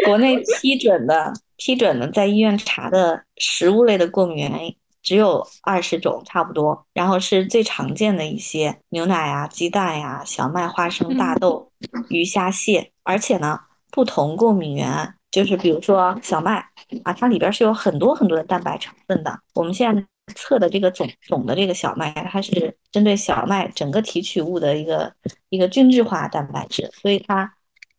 [0.05, 11.71] 国内批准的批准的在医院查的食物类的过敏原只有二十种差不多，然后是最常见的一些牛奶啊、鸡蛋呀、小麦、花生、大豆、
[12.09, 13.59] 鱼虾蟹，而且呢，
[13.91, 16.65] 不同过敏源就是比如说小麦
[17.03, 20.05] 啊，它里边是有很多很多的蛋白成分的，我们现在。
[20.29, 25.13] 测的这个总总的这个小麦，它是针对小麦整个提取物的一个
[25.49, 27.53] 一个均质化蛋白质，所以它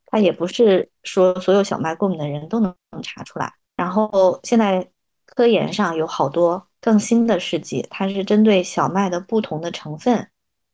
[0.07, 3.53] 它也不是说所有小麦过敏的人都能查出来。
[3.77, 4.89] 然后现在
[5.25, 10.29] 科研上有好多更新的试剂，它是针对小麦的不同的成分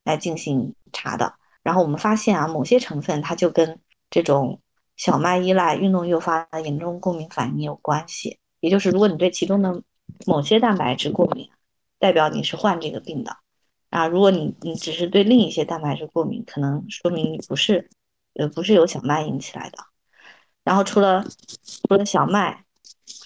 [0.04, 1.34] 来进行查的。
[1.62, 4.60] 然后我们发现啊，某些成分它就跟这种
[4.96, 8.38] 小麦依赖运动诱发的严重过敏反应有关系。
[8.60, 9.82] 也就是如果你对其中的
[10.24, 11.50] 某些蛋白质过敏，
[11.98, 13.36] 代表你是患这个病的。
[13.90, 17.88] 啊，如果你你只是对另一些蛋白质过敏，可能说明你不是，
[18.34, 19.78] 呃，不是由小麦引起来的。
[20.64, 21.24] 然后除了
[21.88, 22.64] 除了小麦，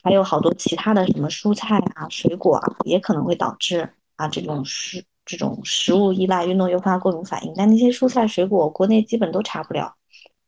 [0.02, 7.54] 还有好多其他的什么蔬菜啊、水果啊，也可能会导致啊这种食这种食物依赖运动诱发过敏反应。
[7.56, 9.96] 但那些蔬菜水果国内基本都查不了，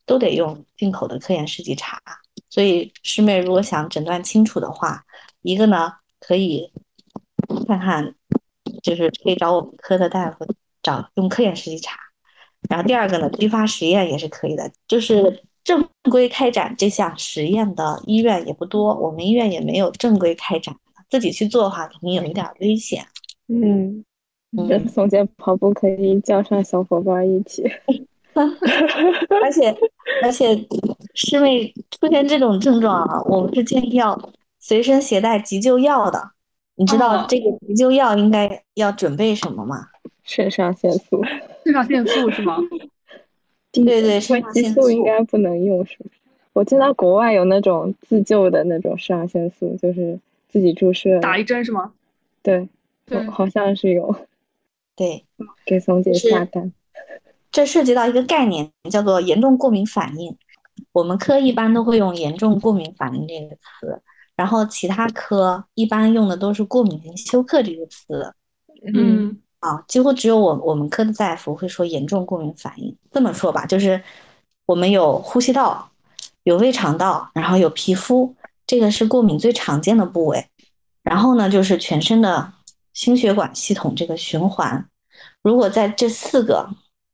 [0.04, 1.98] 都得用进口的科研试剂查。
[2.50, 5.04] 所以师妹如果想诊断清楚的话，
[5.40, 5.94] 一个呢
[6.26, 6.72] 可以
[7.66, 8.14] 看看。
[8.82, 10.46] 就是可以找我们科的大夫
[10.82, 11.96] 找用科研试剂查，
[12.68, 14.72] 然后第二个呢，批发实验也是可以的。
[14.88, 20.74] 就是正规开展这项实验的医院也不多，我们医院也没有正规开展，
[21.10, 23.04] 自己去做的话肯定有一点危险。
[23.48, 24.04] 嗯，
[24.56, 27.62] 嗯，松姐跑步可以叫上小伙伴一起。
[28.34, 29.76] 而且
[30.22, 30.56] 而且，
[31.14, 34.18] 师妹出现这种症状啊，我们是建议要
[34.62, 36.30] 随身携带急救药的。
[36.76, 39.88] 你知道这个急救药应该要准备什么吗？
[40.22, 41.22] 肾上腺素，
[41.64, 42.56] 肾上腺素是吗？
[43.72, 46.14] 对对，肾上腺素应该不能用，是不是？
[46.52, 51.92] 我见到国外有那种自救的那种肾上腺素，就是自己注射，打一针是吗？
[52.42, 52.68] 对，
[53.30, 54.14] 好像是有。
[54.94, 55.24] 对，
[55.66, 56.72] 给松姐下单。
[57.50, 60.36] 这涉及到一个概念，叫做严重过敏反应。
[60.92, 64.00] 我们科一般都会用严重过敏反应这个词。
[64.42, 68.34] 然后其他科一般用的都是过敏性休克这个词，
[68.92, 72.96] 嗯，啊，几乎只有我我们科的大夫会说严重过敏反应。
[73.12, 74.02] 这么说吧，就是
[74.66, 75.92] 我们有呼吸道，
[76.42, 78.34] 有胃肠道，然后有皮肤，
[78.66, 80.44] 这个是过敏最常见的部位。
[81.04, 82.52] 然后呢，就是全身的
[82.92, 84.88] 心血管系统这个循环，
[85.40, 86.68] 如果在这四个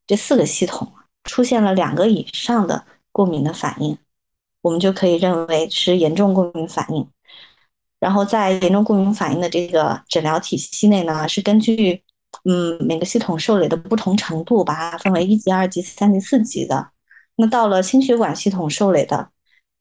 [0.06, 0.90] 这四个系统
[1.24, 3.98] 出现了两个以上的过敏的反应。
[4.60, 7.08] 我们就可以认为是严重过敏反应，
[8.00, 12.02] 然后在严重过敏反应的这个诊疗体系内呢，是根据
[12.44, 16.90] 嗯每个系统受累的不同程度，把它分为一级、二级、三级、四级的。
[17.36, 19.30] 那到了心血管系统受累的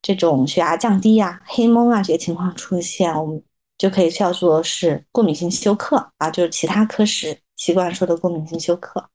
[0.02, 3.42] 这种血压降低呀、黑蒙啊这些情况出现，我们
[3.78, 9.10] 就可以叫做是过敏性休克啊，就是其他科室习惯说的过敏性休克。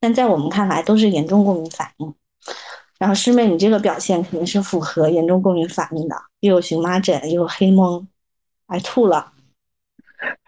[0.00, 2.14] 但在我们看来，都是严重过敏反应。
[2.98, 8.06] 然后师妹，你这个表现肯定是符合严重过敏反应的，又有荨麻疹，又有黑蒙，
[8.74, 9.32] 还吐了。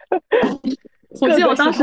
[1.21, 1.79] 我记得我当时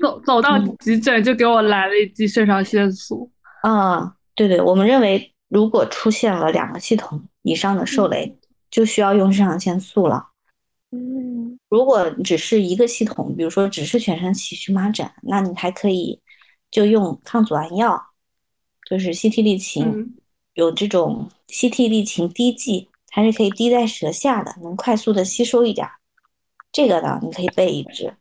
[0.00, 3.30] 走走到急诊就给我来了一剂肾上腺素。
[3.62, 8.36] 啊，对对，我们认为如果出现了两个系统以上的受累，
[8.70, 10.30] 就需要用肾上腺素了。
[10.90, 16.20] 嗯，如果只是一个系统，比如说只是全身起荨麻疹，那你还可以
[16.70, 18.08] 就用抗组胺药。
[18.90, 20.10] 就是西替利嗪，
[20.54, 25.86] 有这种西替利嗪滴剂，它是可以滴在舌下的，能快速的吸收一点。
[26.72, 28.14] 这个呢，你可以备一支。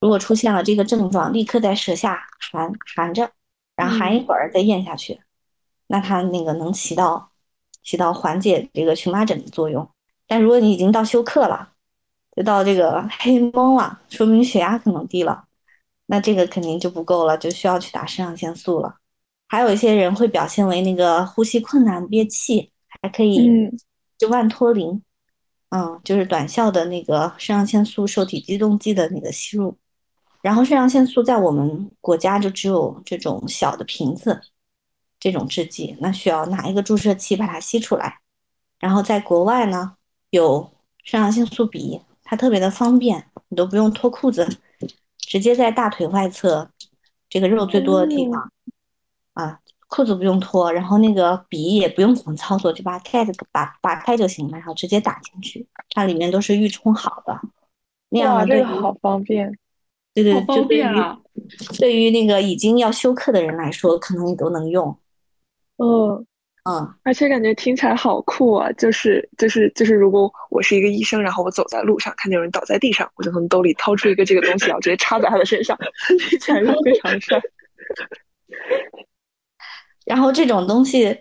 [0.00, 2.16] 如果出现了这个症状，立刻在舌下
[2.52, 3.28] 含含着，
[3.74, 5.20] 然后含一会儿再咽下去，
[5.88, 7.32] 那它那个能起到
[7.82, 9.90] 起到缓解这个荨麻疹的作用。
[10.28, 11.72] 但如果你已经到休克了，
[12.36, 15.46] 就到这个 黑蒙了，说明血压可能低了，
[16.06, 18.94] 那这个肯定就不够了，就需要去打肾上腺素了。
[19.48, 22.70] 还有一些人会表现为那个呼吸困难、憋气，
[23.02, 23.50] 还可以
[24.18, 25.02] 就万托林，
[25.70, 29.78] 嗯，就是短效的那个肾上腺素受体激动剂的那个吸入。
[30.42, 34.40] 然后肾上腺素在我们国家就只有这种小的瓶子，
[35.18, 38.20] 这种制剂，那需要拿一个注射器把它吸出来。
[38.78, 39.96] 然后在国外呢，
[40.30, 40.70] 有
[41.02, 44.48] 肾上腺素笔，它特别的方便，你都不用脱裤子，
[45.16, 46.70] 直接在大腿外侧
[47.28, 48.52] 这个肉最多的地方。
[49.34, 57.38] 啊，裤子不用脱，然后那个笔也不用怎么操作，就把盖子拔拔开就行了，然后直接打进去，它里面都是预冲好的。
[58.10, 59.52] 那样这个好方便。
[60.14, 61.16] 对对，方便啊！
[61.78, 64.96] 对于那个已经要休克的人来说，可能你都能用。
[65.76, 66.26] 嗯
[66.64, 68.72] 嗯，而且感觉听起来好酷啊！
[68.72, 75.78] 就是就是就是，如果我是一个医生，然后我走在路上看见有人倒在地上，我就从兜里掏出一个这个东西，然后直接插在他的身上，
[76.28, 77.40] 听起来就非常帅。
[80.08, 81.20] 然后这种东西，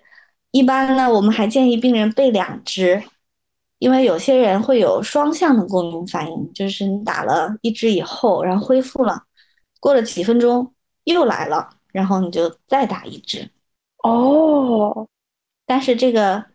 [0.51, 3.03] 一般呢，我们还建议病人备两支，
[3.79, 9.23] 因为有些人会有双向的过敏反应，就是你打了一支以后，然后恢复了，
[9.81, 10.73] 过了几分钟
[11.03, 13.51] 又来了，然后你就再打一支。
[14.03, 15.05] 哦，
[15.65, 16.45] 但是这个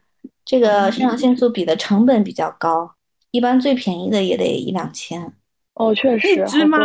[0.45, 2.95] 这个肾上腺素比的成本比较高，
[3.31, 5.35] 一般最便宜的也得一两千。
[5.75, 6.79] 哦，确实，支吗？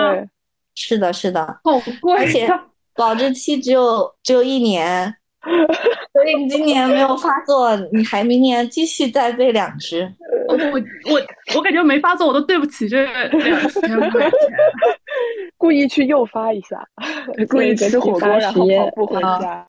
[0.75, 2.47] 是的，是的，好贵，而且
[2.93, 5.15] 保质期只有只有一年，
[6.11, 10.11] 所以你今年没有发作，你还明年继续再备两只。
[10.47, 11.21] 我我
[11.55, 14.39] 我感觉没发作，我都对不起这两千块钱。
[15.57, 16.87] 故意去诱发一下，
[17.49, 19.67] 故意吃火锅然后跑步回家，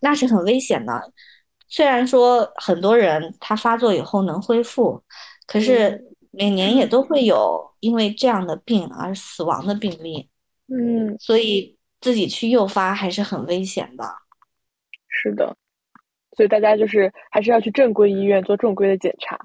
[0.00, 1.12] 那是很危险的。
[1.68, 5.02] 虽然说很多人他发作以后能恢复，
[5.46, 10.28] 可是每年也都会有因为这样的病而死亡的病例。
[10.68, 14.04] 嗯，所以自己去诱发还是很危险的。
[15.08, 15.56] 是的。
[16.36, 19.38] 所以大家就是还是要去正规医院做正规的检查。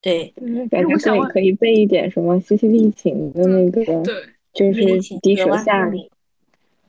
[0.00, 0.34] 对，
[0.70, 4.14] 感觉可以可以备一点什么西西利嗪的那个，对，
[4.52, 5.90] 就是滴舌下。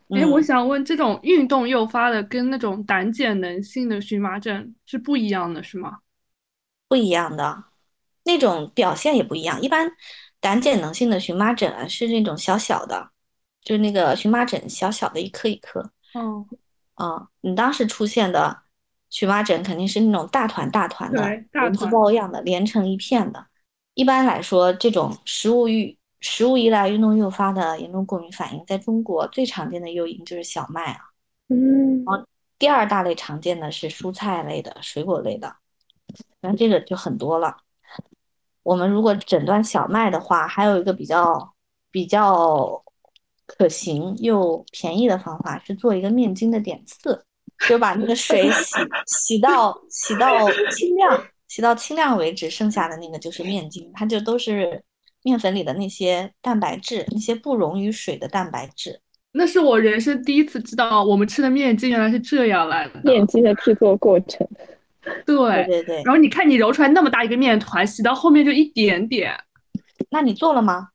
[0.10, 6.00] 哎，我想问，这种运动诱发的跟那种胆碱能性的荨麻疹是不一样的，是吗？
[6.88, 7.64] 不一样的，
[8.24, 9.62] 那种表现也不一样。
[9.62, 9.92] 一般
[10.40, 13.10] 胆碱能性的荨麻疹是那种小小的，
[13.64, 15.80] 就是那个荨麻疹小小的一颗一颗。
[16.14, 16.46] 哦，
[16.96, 18.64] 啊，你当时出现的。
[19.16, 21.22] 荨麻疹肯定是那种大团大团的，
[21.52, 23.46] 大团包一样的，连成一片的。
[23.94, 31.00] 一般来说，这种食物欲、食物依赖运动诱发的严重过敏反应，在中国最常见的诱因就是小麦啊。
[31.50, 32.04] 嗯。
[32.04, 32.26] 然后
[32.58, 35.58] 第二大类常见的是蔬菜类的、水果类的，
[36.42, 37.58] 那这个就很多了。
[38.64, 41.54] 我们如果诊断小麦的话，还有一个比较
[41.92, 42.84] 比较
[43.46, 47.24] 可行又便宜的方法，是做一个面筋的点刺。
[47.68, 48.76] 就把那个水洗
[49.06, 54.84] 洗到洗到清亮，洗到清亮为止，剩下的那个就是面筋，它就都是
[55.22, 59.00] 面粉里的那些蛋白质，那些不溶于水的蛋白质。
[59.32, 63.00] 那是我人生第一次知道，我们吃的面筋原来是这样来的。
[63.04, 64.46] 面筋的制作过程。
[65.26, 66.02] 对对对。
[66.04, 69.32] 然后你看，你揉出来那么大一个面团，洗到后面就一点点。
[70.10, 70.90] 那你做了吗？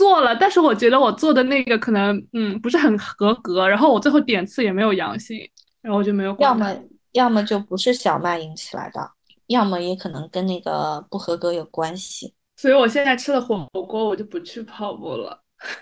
[0.00, 5.38] 做了，但是我觉得我做的那个可能嗯不是很合格，然后我最后点刺也没有阳性。
[5.82, 6.34] 然后我就没有。
[6.38, 6.74] 要么
[7.12, 9.10] 要么就不是小麦引起来的，
[9.48, 12.32] 要么也可能跟那个不合格有关系。
[12.56, 15.38] 所以我现在吃了火锅，我就不去跑步了。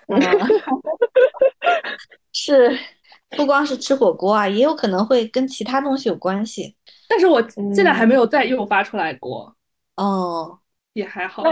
[2.32, 2.76] 是，
[3.30, 6.74] 不光是吃火锅啊，也有可能会跟其他东西有关系。
[7.08, 7.40] 但是我
[7.72, 9.54] 现在还没有再诱发出来过。
[9.96, 10.58] 哦，
[10.92, 11.44] 也还好。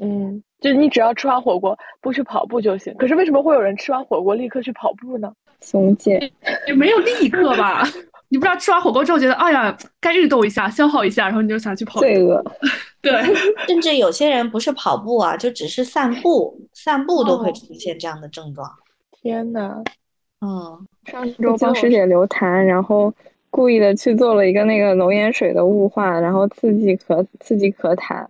[0.00, 2.94] 嗯，就你只要吃完火锅不去跑步就行。
[2.98, 5.32] 可是为什么会有人吃完火锅立刻去跑步呢？
[5.60, 6.30] 松姐
[6.66, 7.82] 也没有立刻吧？
[8.28, 12.00] 你不知道吃完火锅之后觉得，哎呀，该运动一下，消耗一下，然后你就想去跑。
[12.00, 12.44] 罪恶。
[13.00, 13.12] 对，
[13.68, 18.68] 甚至有些人不是跑步啊，就只是散步，散步都会出现这样的症状。
[19.12, 19.82] 天呐，
[20.40, 23.12] 嗯，上周帮师姐留痰，然后
[23.48, 28.26] 故意的去做了一个那个浓盐水的雾化，然后刺激咳，刺激咳痰。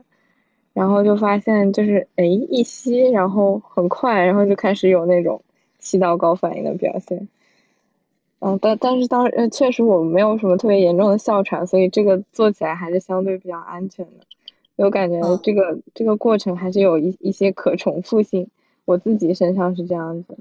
[0.77, 5.41] 然后就发现，就是哎，一吸，然后很快，然后就开始有那种
[5.79, 7.27] 气道高反应的表现。
[8.41, 14.27] 嗯，但但是当呃，确实我没有什么特别严重的哮喘，所以这个做起来还是相对比较安全的。
[14.77, 18.47] 我感觉这个这个过程还是有一一些可重复性，
[18.85, 20.37] 我自己身上是这样子。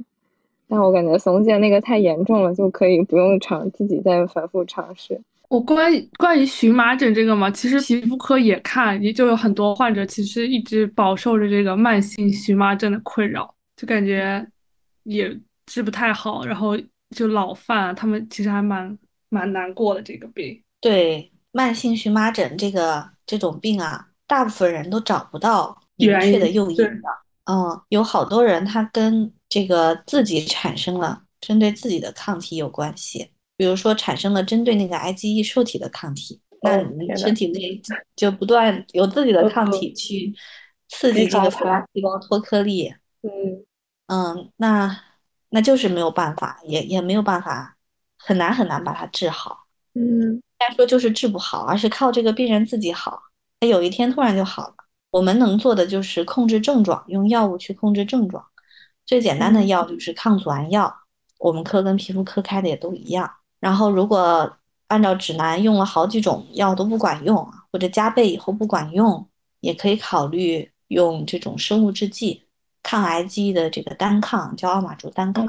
[0.67, 5.21] 但我感觉怂姐那个太严重了，就可以不用尝，自己再反复尝试。
[5.49, 14.45] 我关于关于荨麻疹这个嘛，其实皮肤科也看，也就有很多患者其实一直饱受着这个慢性荨麻疹的困扰，就感觉
[15.03, 16.77] 也治不太好，然后
[17.15, 18.97] 就老犯，他们其实还蛮
[19.29, 20.61] 蛮难过的这个病。
[20.81, 26.91] 对，慢性荨麻疹这个这种病啊，大部分人都找不到明确的诱因的。
[27.45, 33.29] 嗯，有好多人他跟这个自己产生了针对自己的抗体有关系。
[33.57, 37.81] 比如说产生了针对那个 IgE 受体的抗体，那你身体内
[38.15, 40.33] 就不断有自己的抗体去
[40.89, 42.93] 刺激这个细胞脱颗粒。
[43.21, 43.65] 嗯
[44.07, 44.95] 嗯，那
[45.49, 47.77] 那就是没有办法，也也没有办法，
[48.17, 49.65] 很难很难把它治好。
[49.93, 53.21] 嗯，该说就是治不好，而是靠这个病人自己好。
[53.59, 54.75] 他有一天突然就好了。
[55.11, 58.45] 我们能做的就是控制症状，用药物去控制症状。
[59.05, 60.93] 最简单的药就是抗组胺药，
[61.39, 63.31] 我们科跟皮肤科开的也都一样。
[63.59, 69.27] 然后，如果按照指南用了好几种药都不管用，或者加倍以后不管用，
[69.61, 72.43] 也可以考虑用这种生物制剂，
[72.83, 75.47] 抗癌剂的这个单抗，叫奥马珠单抗，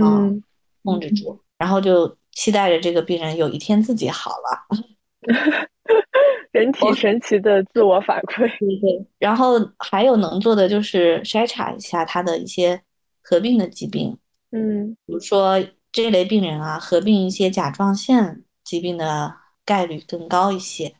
[0.00, 0.42] 嗯，
[0.82, 1.38] 控制住。
[1.58, 4.66] 然后就期待着这个病人有一天自己好了。
[6.50, 8.48] 人体神奇的自我反馈。
[8.58, 9.06] 对对。
[9.18, 12.80] 然后还有能做的就是筛查一下他的一些
[13.20, 14.16] 合并的疾病，
[14.50, 15.62] 嗯，比如说。
[15.94, 19.32] 这类病人啊，合并一些甲状腺疾病的
[19.64, 20.92] 概率更高一些，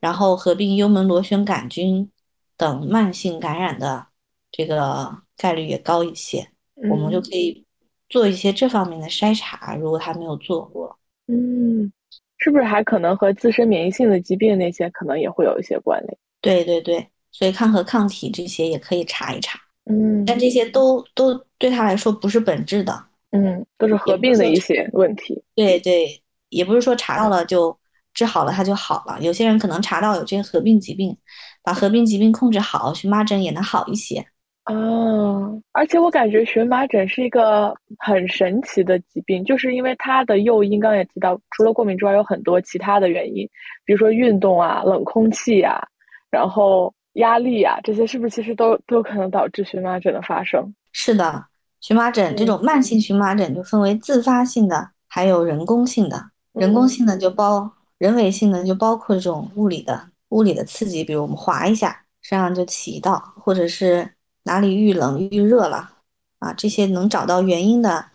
[0.00, 2.10] 然后合并幽门螺旋杆菌
[2.56, 4.08] 等慢性感染的
[4.50, 6.48] 这个概率也高一些，
[6.90, 7.64] 我们就可以
[8.08, 9.76] 做一些这方面的筛查。
[9.76, 11.92] 如果他没有做过，嗯，
[12.38, 16.18] 是不是还可能和自身免疫性的疾病那些可能也会有一些关联？
[16.40, 19.60] 对对对，所以抗核抗体这些也可以查一查。
[19.84, 23.06] 嗯，但这些都都对他来说不是本质的。
[23.32, 25.42] 嗯，都是合并的一些问题。
[25.54, 27.76] 对对，也不是说查到了就
[28.14, 29.18] 治好了，它就好了。
[29.20, 31.16] 有些人可能查到有这些合并疾病，
[31.62, 34.24] 把合并疾病控制好，荨麻疹也能好一些。
[34.66, 43.48] 哦，而且我感觉荨麻疹是一个很神奇的疾病，就是因为它的诱因，刚刚也提到，除了过敏之外，有很多其他的原因，
[43.84, 45.82] 比如说运动啊、冷空气啊，
[46.30, 50.72] 然后压力啊，这些是不是其实都都可能导致荨麻疹的发生？
[50.92, 51.46] 是的。
[51.82, 56.30] 荨麻疹这种慢性荨麻疹就分为自发性的，还有人工性的。
[56.52, 64.14] 人工性的就包人为性的就包括这种物理的物理的刺激，比如我们划一下身上就起一道，或者是
[64.44, 65.90] 哪里遇冷遇热了
[66.38, 68.06] 啊，这些能找到原因的，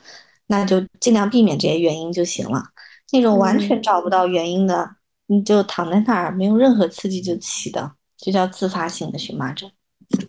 [0.47, 2.63] 那就尽量避免这些原因就行了。
[3.11, 4.95] 那种完全找不到原因的，
[5.25, 9.69] 你就躺在那儿没有任何刺激就起的，就叫自发性的荨麻疹。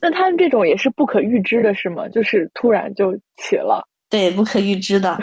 [0.00, 2.08] 那他们这种也是不可预知的，是吗？
[2.08, 5.16] 就是突然就起了，对，不可预知的，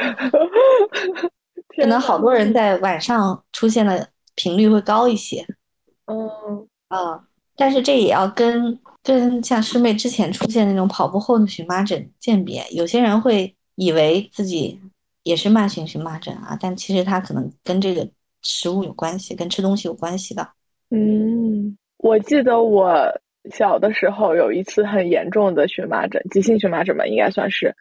[1.76, 5.46] 可能好多人在晚上出现的频率会高一些。
[6.06, 7.22] 嗯啊，
[7.58, 12.66] 但是这也要跟跟像师妹之前出现那种跑步后的荨麻疹鉴别。
[12.72, 14.80] 有些人会以为自己
[15.24, 18.08] 也是慢性荨麻疹啊，但其实他可能跟这个
[18.42, 20.48] 食物有关系，跟吃东西有关系的。
[20.92, 23.12] 嗯，我记得我。
[23.52, 27.74] 小的时候有一次很严重的荨麻疹，急性荨麻疹吧，应该算是。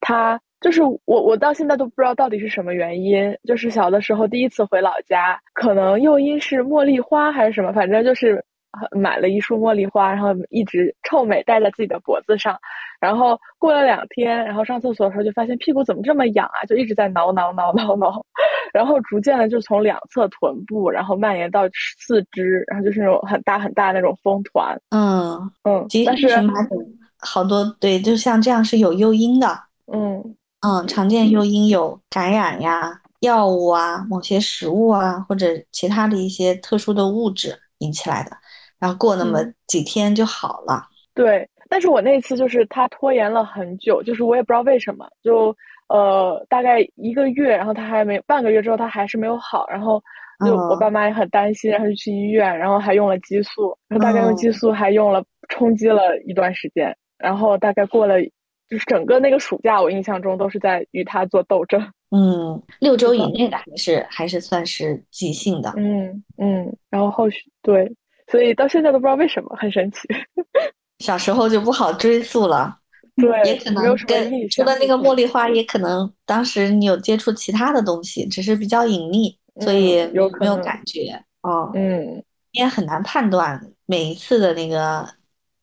[0.00, 3.36] 他就是我，我到现在都不知道到底是什么原因。
[3.44, 8.44] 就是小的时候第一次回老家，可能诱因是茉莉花还是什么，反正就是
[8.92, 12.58] 买了一束茉莉花，然后一直臭美戴在自己的脖子上。
[13.00, 18.24] 然后过了两天，然后上厕所的时候就发现屁股怎么这么痒啊，就一直在挠挠挠挠挠，
[18.72, 21.62] 然后逐渐的就从两侧臀部，然后蔓延到
[21.98, 24.80] 四肢，然后就是那种很大很大那种风团。
[24.90, 25.32] 嗯
[25.64, 26.28] 嗯，但是
[27.18, 29.48] 好多对，就像这样是有诱因的。
[29.92, 38.30] 嗯嗯，常见诱因有感染呀、药物啊、某些食物啊，或者其他的一些特殊的物质引起来的，
[38.82, 40.82] 然后过那么几天就好了。
[41.14, 41.48] 对。
[41.68, 45.56] 但是我那次就是他拖延了很久，就是我也不知道为什么，就
[45.88, 49.98] 呃大概一个月，然后他还没半个月之后他还是没有好，然后
[50.44, 58.16] 就我爸妈也很担心，然后就去医院，然后还用了激素，然后大概用激素还用了冲击了一段时间，然后大概过了
[58.68, 61.80] 就是整个那个暑假，我印象中都是在与他做斗争。
[62.10, 65.72] 嗯，六周以内的还是还是算是急性的。
[65.78, 67.90] 嗯嗯，然后后续对，
[68.32, 69.98] 所以到现在都不知道为什么，很神奇。
[71.04, 72.78] 小时候就不好追溯了，
[73.16, 80.06] 对，也可能跟除了那个茉莉花，也可能当时你有接触其他的东西，只是比较隐秘，所以
[80.40, 81.22] 没有感觉。
[81.42, 85.06] 哦，嗯，也很难判断每一次的那个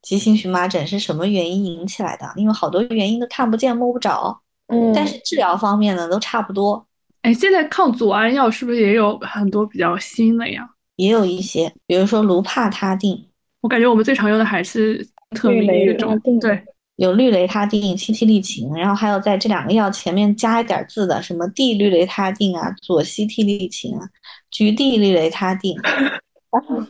[0.03, 4.39] 急性荨麻疹是什么原因引起来的，因为好多原因都看不见摸不着。
[4.67, 6.85] 嗯，但是治疗方面呢，都差不多。
[7.23, 10.69] 哎，现在抗组胺药是不是也有很多比较新的呀？
[10.99, 13.25] 也有一些，比如说卢帕他定。
[13.61, 15.07] 我感觉我们最常用的还是。
[15.43, 16.59] 氯雷他定对，
[16.95, 24.09] 有氯雷他定、西替利嗪，然后还有在这两个药前面加一点字的，什么地氯雷他定啊、左西替利嗪啊、
[24.49, 25.77] 菊地氯雷他定，
[26.49, 26.83] 然后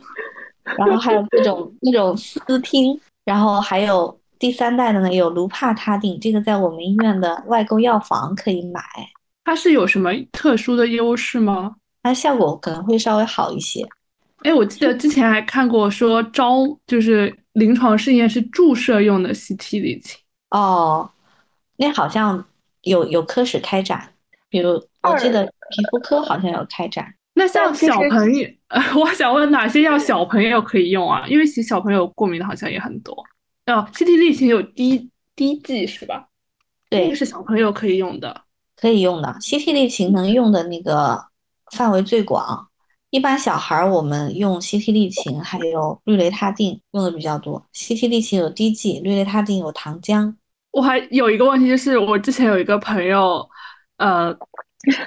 [0.78, 8.80] 然后还有各种那种斯汀，然后还有第三代的呢，有卢帕他定，这个在我们医院的外购药房可以买。
[9.44, 11.76] 它是有什么特殊的优势吗？
[12.02, 13.86] 它效果可能会稍微好一些。
[14.42, 17.36] 哎，我记得之前还看过说招就是。
[17.54, 20.14] 临床试验是注射用的西替利嗪
[20.50, 21.10] 哦，
[21.78, 22.42] 那好像
[22.82, 24.14] 有有科室开展，
[24.48, 27.12] 比如我记得皮肤科好像有开展。
[27.34, 28.48] 那像小朋友，
[29.02, 31.26] 我想问哪些药小朋友可以用啊？
[31.26, 33.12] 因为其实小朋友过敏的好像也很多。
[33.66, 36.28] 哦，西替利嗪有滴滴剂是吧？
[36.88, 38.42] 对，是小朋友可以用的，
[38.76, 39.36] 可以用的。
[39.40, 41.20] 西替利嗪能用的那个
[41.72, 42.69] 范围最广。
[43.10, 47.60] 一般小孩儿我们用西替利嗪还有氯雷他定用的比较多。
[47.72, 50.32] 西替利嗪有滴剂，氯雷他定有糖浆。
[50.70, 53.44] 我还有一个问题就是，我之前有一个朋友，
[53.96, 54.32] 呃，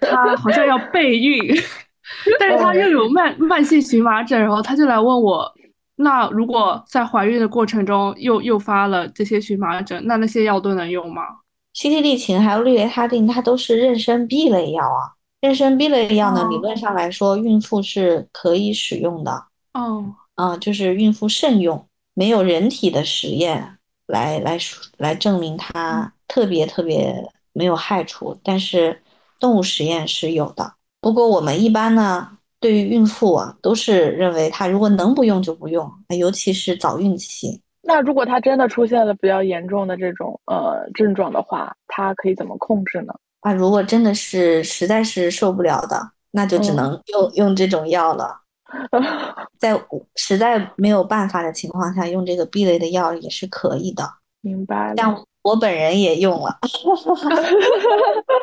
[0.02, 1.40] 他好像要备孕，
[2.38, 5.50] 但是他又有慢慢性荨麻疹，然后他就来问我，
[5.96, 11.24] 那如果在怀孕的过程中又诱发了这些荨麻疹，那那些药都能用吗？
[11.72, 15.16] 西替利嗪还有氯雷他定，它都是妊娠 B 类药啊。
[15.44, 19.44] 妊娠逼类药呢，理论上来说，孕妇是可以使用的。
[19.74, 23.78] 哦，啊，就是孕妇慎用，没有人体的实验
[24.08, 24.58] 来来
[24.96, 29.02] 来证明它特别特别没有害处，但是
[29.38, 30.76] 动物实验是有的。
[31.02, 37.62] 不过我们一般呢，对于孕妇啊，都是认为她如果能不用就不用，尤其是早孕期。
[37.82, 43.14] 那如果她真的出现了比较严重的这种呃症状的话，她可以怎么控制呢？
[43.44, 48.42] 啊，如果真的是实在是受不了的，那就只能用用这种药了。
[49.60, 49.80] 在
[50.16, 54.04] 实在没有办法的情况下，用这个 B 类的药也是可以的。
[54.42, 54.96] 明白了。
[54.98, 56.58] 像我本人也用了。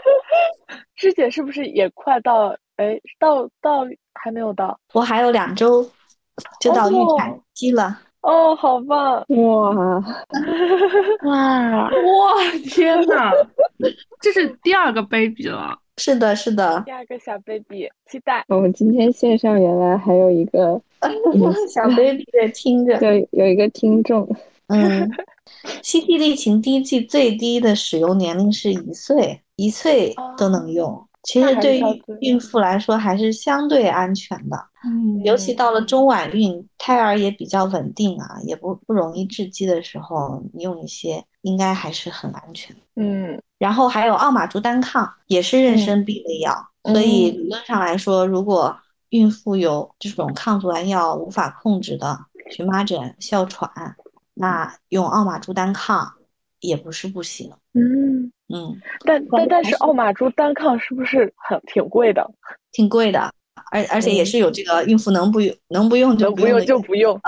[0.95, 2.55] 师姐是不是也快到？
[2.77, 3.85] 哎，到到
[4.15, 4.79] 还没有到？
[4.93, 5.87] 我还有两周
[6.61, 7.85] 就到预产期了。
[7.85, 9.25] 哦，好棒！
[9.29, 9.71] 哇
[11.25, 11.91] 哇 哇！
[12.71, 13.33] 天哪，
[14.21, 15.79] 这是第二个 baby 了。
[15.97, 18.45] 是的，是的，第二个小 baby，期待。
[18.49, 20.81] 我们今天线上原来还有一个
[21.69, 24.29] 小 baby 在听着，对，有一个听众。
[24.69, 25.11] 嗯，
[25.83, 31.07] 西替利嗪第一剂最低的使用年龄是一岁，一岁都能用。
[31.23, 31.83] 其实对于
[32.21, 42.75] 孕妇来说还是相对安全的，嗯，尤其到了中晚孕，胎儿也比较稳定啊，也不不容易窒息的时候，你用一些应该还是很安全。
[42.97, 48.75] 嗯，然后还有奥马珠单抗，也是妊娠必备药，所以理论上来说，如果
[49.11, 52.19] 孕妇有这种抗组胺药无法控制的
[52.51, 53.71] 荨麻疹、哮喘，
[54.33, 56.15] 那用奥马珠单抗
[56.61, 57.53] 也不是不行。
[57.75, 58.33] 嗯。
[58.53, 62.29] 嗯，但但但是奥马珠单抗是不是很挺贵的？
[62.73, 63.33] 挺贵的，
[63.71, 67.17] 而而且也是有这个孕妇能不用能不用就不用就不用。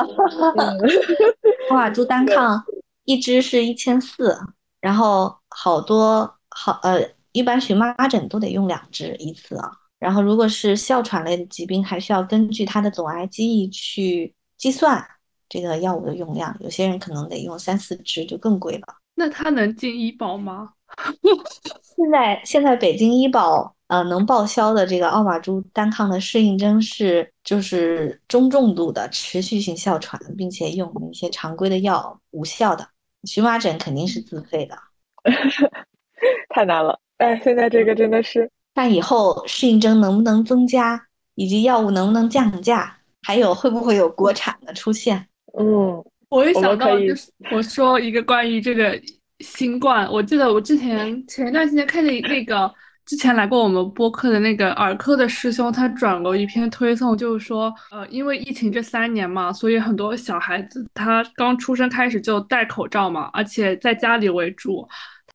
[1.70, 2.61] 奥马珠单抗
[3.05, 4.36] 一支是一千四，
[4.80, 9.70] 然后好多好呃，一般荨麻疹都得用两支一次啊。
[10.01, 15.07] 然后如果是哮喘类的疾病，还需要根据它的总癌机忆去计算
[15.49, 18.97] 这个药物的用量，有些人可能得用三四支，就更贵了。
[19.15, 20.71] 那他能进医保吗？
[21.97, 32.87] 现在现在北京医保呃能报销的这个奥马珠单抗的适应症是就是中重度的持续性哮喘，并且用一些常规的药无效的，
[33.25, 34.77] 荨麻疹肯定是自费的，
[36.55, 36.99] 太难了。
[37.19, 45.29] 哎，现在这个真的是，看以后适应症能不能增加，以及药物能不能降价，还有会不会有国产的出现？
[45.59, 49.01] 嗯，我一想到就是我说一个关于这个。
[49.41, 52.72] 新冠，我记得我之前 前一段时间看见那个
[53.05, 64.87] 之前来过我们播客的那个儿科的师兄，他转过一篇推送，就是说，呃，因为疫情这三年嘛，所以很多小孩子他刚出生开始就戴口罩嘛，而且在家里为主，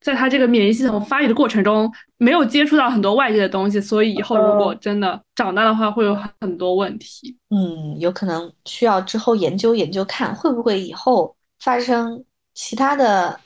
[0.08, 7.38] 在他这个免疫系统发育的过程中，没有接触到很多外界的东西，所以以后如果真的长大的话，会有很多问题。
[7.50, 13.40] 嗯，有可能需要之后研究研究，看会不会以后发生其他的。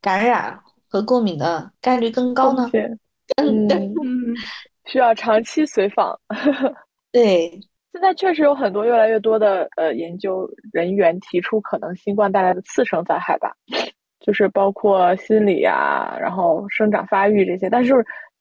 [0.00, 0.56] 感染
[0.88, 2.70] 和过敏的概率更高呢？
[3.36, 4.32] 嗯嗯，
[4.86, 6.16] 需要长期随访。
[7.10, 7.50] 对，
[7.92, 13.52] 现在确实有很多越来越多的呃研究人员提出可能新冠带来的次生灾害吧，
[14.20, 17.94] 就是包括心理啊，然后生长发育这些，但是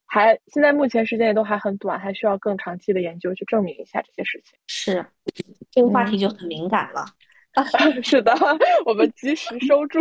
[0.05, 4.57] 还现在目前时间也都还很短，还需要更长期的研究去证明一下这些事情。
[4.67, 5.05] 是，
[5.71, 7.05] 这个话题就很敏感了。
[8.03, 8.35] 是的，
[8.85, 9.99] 我们及时收住。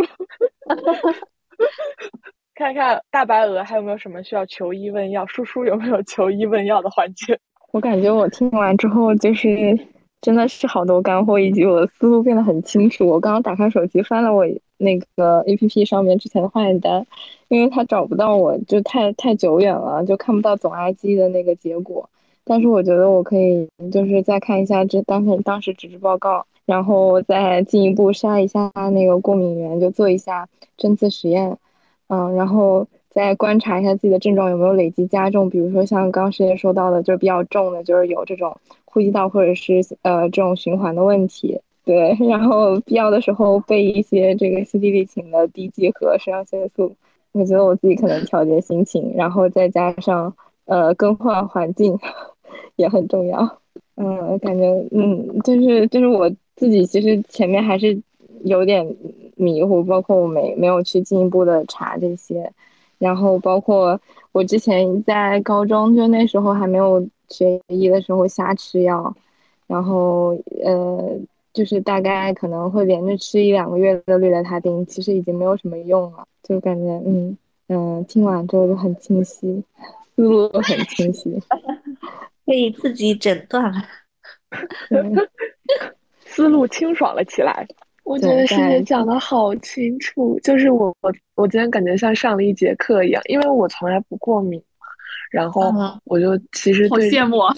[2.53, 7.39] 看看大白鹅还有没有什么需要求医问药，叔叔有没有求医问药的环节？
[7.71, 9.47] 我感觉我听完之后，就是
[10.21, 13.07] 真的是好多干货，以及我的思路变得很清楚。
[13.07, 14.45] 我刚刚打开手机翻了我
[14.77, 17.05] 那个 A P P 上面之前的化验单，
[17.47, 22.09] 因为它找不到我，就太太久远了，就看不到总癌基的那个结果。
[22.43, 26.45] 但是我觉得我可以，就是再看一下这当时当时纸质报告。
[26.67, 31.57] 然后再进一步筛一下那个过敏源，就做一下针刺实验，
[32.07, 32.85] 嗯，然后
[33.17, 38.55] 再观察一下自己的症状有没有累积加重，比如说像刚师姐说到的，就是比较重的，就是有这种
[38.85, 46.95] 呼吸道或者是呃这种循环的问题，对， 然后必要的时候备一些这个西地利嗪的滴剂和肾上腺素，
[47.31, 50.31] 我觉得我自己可能调节心情，然后再加上
[50.65, 51.97] 呃更换环境
[52.77, 53.57] 也很重要，
[53.95, 56.31] 嗯，感觉嗯就是就是我。
[56.59, 58.01] 自己其实前面还是
[58.43, 58.83] 有点
[59.35, 62.51] 迷糊，包括我没没有去进一步的查这些，
[62.97, 63.99] 然后包括
[64.31, 69.13] 我之前在高中就那时候还没有学医的时候瞎吃药，
[69.67, 71.17] 然后呃
[71.53, 77.37] 就是大概可能会连着吃一两个月的氯雷他定，其实已经没有什么用了，就感觉嗯
[77.67, 79.63] 嗯听完之后就很清晰，
[80.15, 81.39] 思路很清晰。
[82.45, 83.83] 可以自己诊断了，
[86.25, 87.67] 思路清爽了起来。
[88.07, 94.87] 我觉得师姐讲的好清楚，就是我我我今天感觉像上了一节课一样，因为我从来不过敏嘛，
[95.29, 95.73] 然后
[96.05, 97.53] 我就其实 好羡慕啊，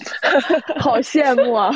[0.80, 1.70] 好羡慕啊！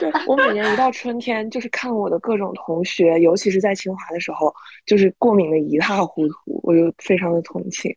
[0.00, 4.52] 对我每年一到春天，就是看我的各种同学，尤其是在清华的时候，
[4.84, 7.94] 就是过敏的一塌糊涂，我就非常的同情。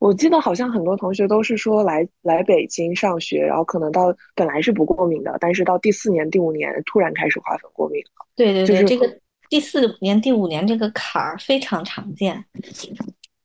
[0.00, 8.26] 我记得好像很多同学都是说来来北京上学，然后可能到本来是不过敏的，但是到第四年、第五年突然开始花粉过敏了。
[8.34, 9.08] 对对对，这个。
[9.48, 12.44] 第四年、第五年这个坎儿非常常见，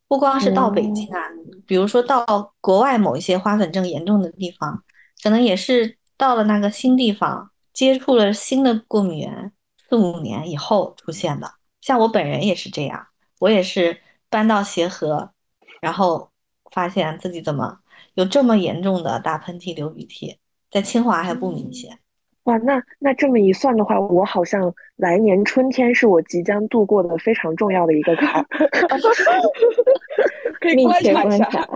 [0.07, 1.19] 不光是到北京啊，
[1.65, 4.83] 比如说到国外某一些花粉症严重的地方，
[5.23, 9.51] 可能也是到了那个新地方，接触了新的过敏源，
[9.89, 11.53] 四五年以后出现的。
[11.79, 13.07] 像我本人也是这样，
[13.39, 15.31] 我也是搬到协和，
[15.81, 16.29] 然后
[16.71, 17.79] 发现自己怎么
[18.15, 20.37] 有这么严重的打喷嚏、流鼻涕，
[20.69, 21.99] 在清华还不明显。
[22.45, 28.45] 哇，那那这么一算的话，我好像来年春天是我即将度过的非常重要的一个坎儿
[30.59, 31.69] 可以观察一下。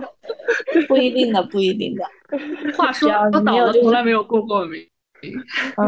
[0.88, 2.04] 不一定的，不一定的。
[2.76, 4.82] 话说，我倒了，从来没有过过敏。
[5.76, 5.86] 嗯，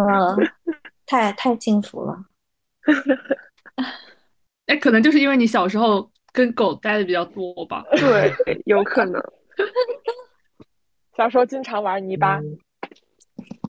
[1.07, 2.17] 太太幸福了。
[4.67, 7.85] 哎，可能就是因为你小时候跟狗待的比较多吧？
[7.97, 8.33] 对，
[8.65, 9.21] 有可能。
[11.17, 12.41] 小时候经常玩泥巴，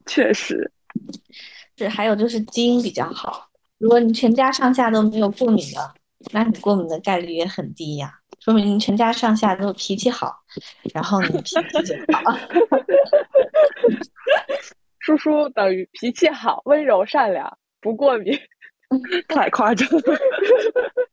[0.05, 0.71] 确实。
[1.77, 3.47] 是，还有就是基因比较好。
[3.77, 5.93] 如果你全家上下都没有过敏的，
[6.33, 8.13] 那你过敏的概率也很低呀。
[8.39, 10.35] 说明你全家上下都脾气好，
[10.93, 12.37] 然后你脾气就好。
[14.99, 18.37] 叔叔等于脾气好、温柔、善良、不过敏，
[19.29, 20.01] 太夸张了。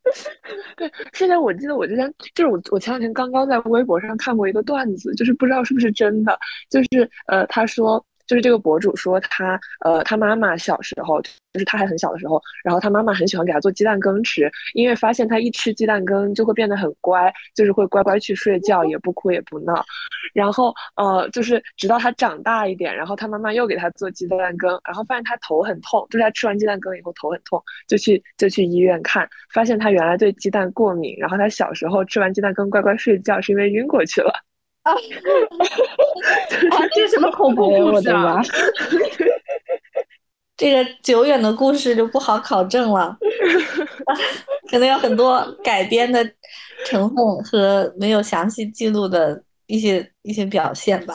[0.77, 6.37] 对，之前我记得我之前就是我我前两天刚刚在微博上看过一个段子，就是不知道是不是真的，
[6.69, 8.05] 就是呃他说。
[8.27, 19.85] 就是这个博主说他，呃，他妈妈小时候，就是他还很小的时候，然后他妈妈很喜欢给他做鸡蛋羹吃，因为发现他一吃鸡蛋羹就会变得很乖，就是会乖乖去睡觉，也不哭也不闹。
[20.35, 34.33] 然后，呃，就是直到他长大一点，然后他妈妈又给他做鸡蛋羹，然后发现他头很痛，就是他吃完鸡蛋羹以后头很痛，就去就去医院看，发现他原来对鸡蛋过敏，然后他小时候吃完鸡蛋羹乖乖睡觉是因为晕过去了。
[34.87, 34.95] 啊，
[36.95, 38.41] 这是什么恐怖故事啊？
[40.57, 43.15] 这个久远的故事就不好考证了，
[44.71, 46.25] 可能有很多改编的
[46.87, 51.15] 成分和没有详细记录的一些一些表现吧。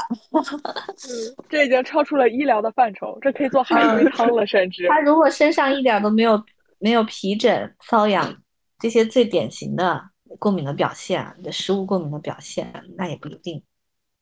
[1.49, 4.87] 这已经超出了医疗的范畴，这可以做海鱼汤了，甚至。
[4.87, 6.39] 他如果身上一点都没有
[6.77, 8.35] 没有皮疹、瘙痒
[8.79, 9.99] 这些最典型的。
[10.39, 13.61] 过敏的表现，你的食物过敏的表现，那也不一定。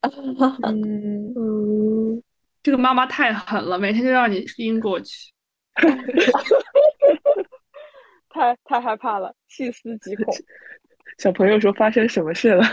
[0.64, 2.24] 嗯嗯，
[2.64, 5.34] 这个妈妈太狠了，每天就让你晕过去，
[8.30, 10.34] 太太害怕了，细思极恐。
[11.18, 12.64] 小朋友说发生什么事了？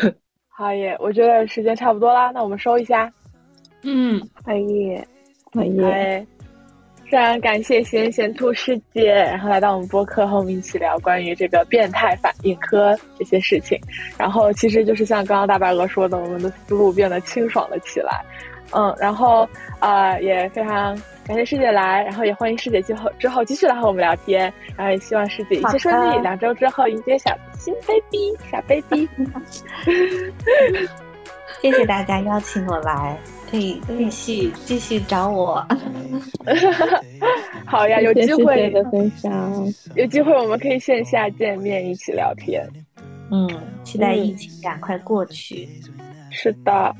[0.48, 3.12] 好耶，我觉得时间差不多啦，那我们收一下。
[3.82, 5.06] 嗯，好耶，
[5.52, 6.26] 好耶。
[7.10, 13.78] 非常感谢咸咸兔师姐，然后来到我们播客和我们一起聊关于这个变态反应科这些事情。
[14.18, 18.24] 然后其实就是像刚刚大白鹅说的，我们的思路变得清爽了起来。
[18.72, 19.48] 嗯，然后
[19.78, 24.52] 啊也非常感谢师姐来，然后也欢迎师姐之后之后继续来和我们聊天。
[24.76, 29.08] 然后也希望师姐一切顺利，两周之后迎接小新 baby 小 baby。
[31.62, 33.16] 谢谢大家邀请我来。
[33.50, 35.64] 可以继续继续找我，
[37.64, 42.68] 好呀，有机会的分享，有机会我们可以线下见面一起聊天。
[43.30, 43.48] 嗯，
[43.84, 45.68] 期待疫情赶快过去。
[46.30, 46.94] 是的，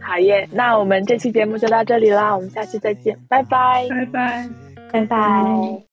[0.00, 4.48] 好耶，那我们这期节目就到这里啦，我们下期再见，拜拜，拜拜，
[4.92, 5.80] 拜拜。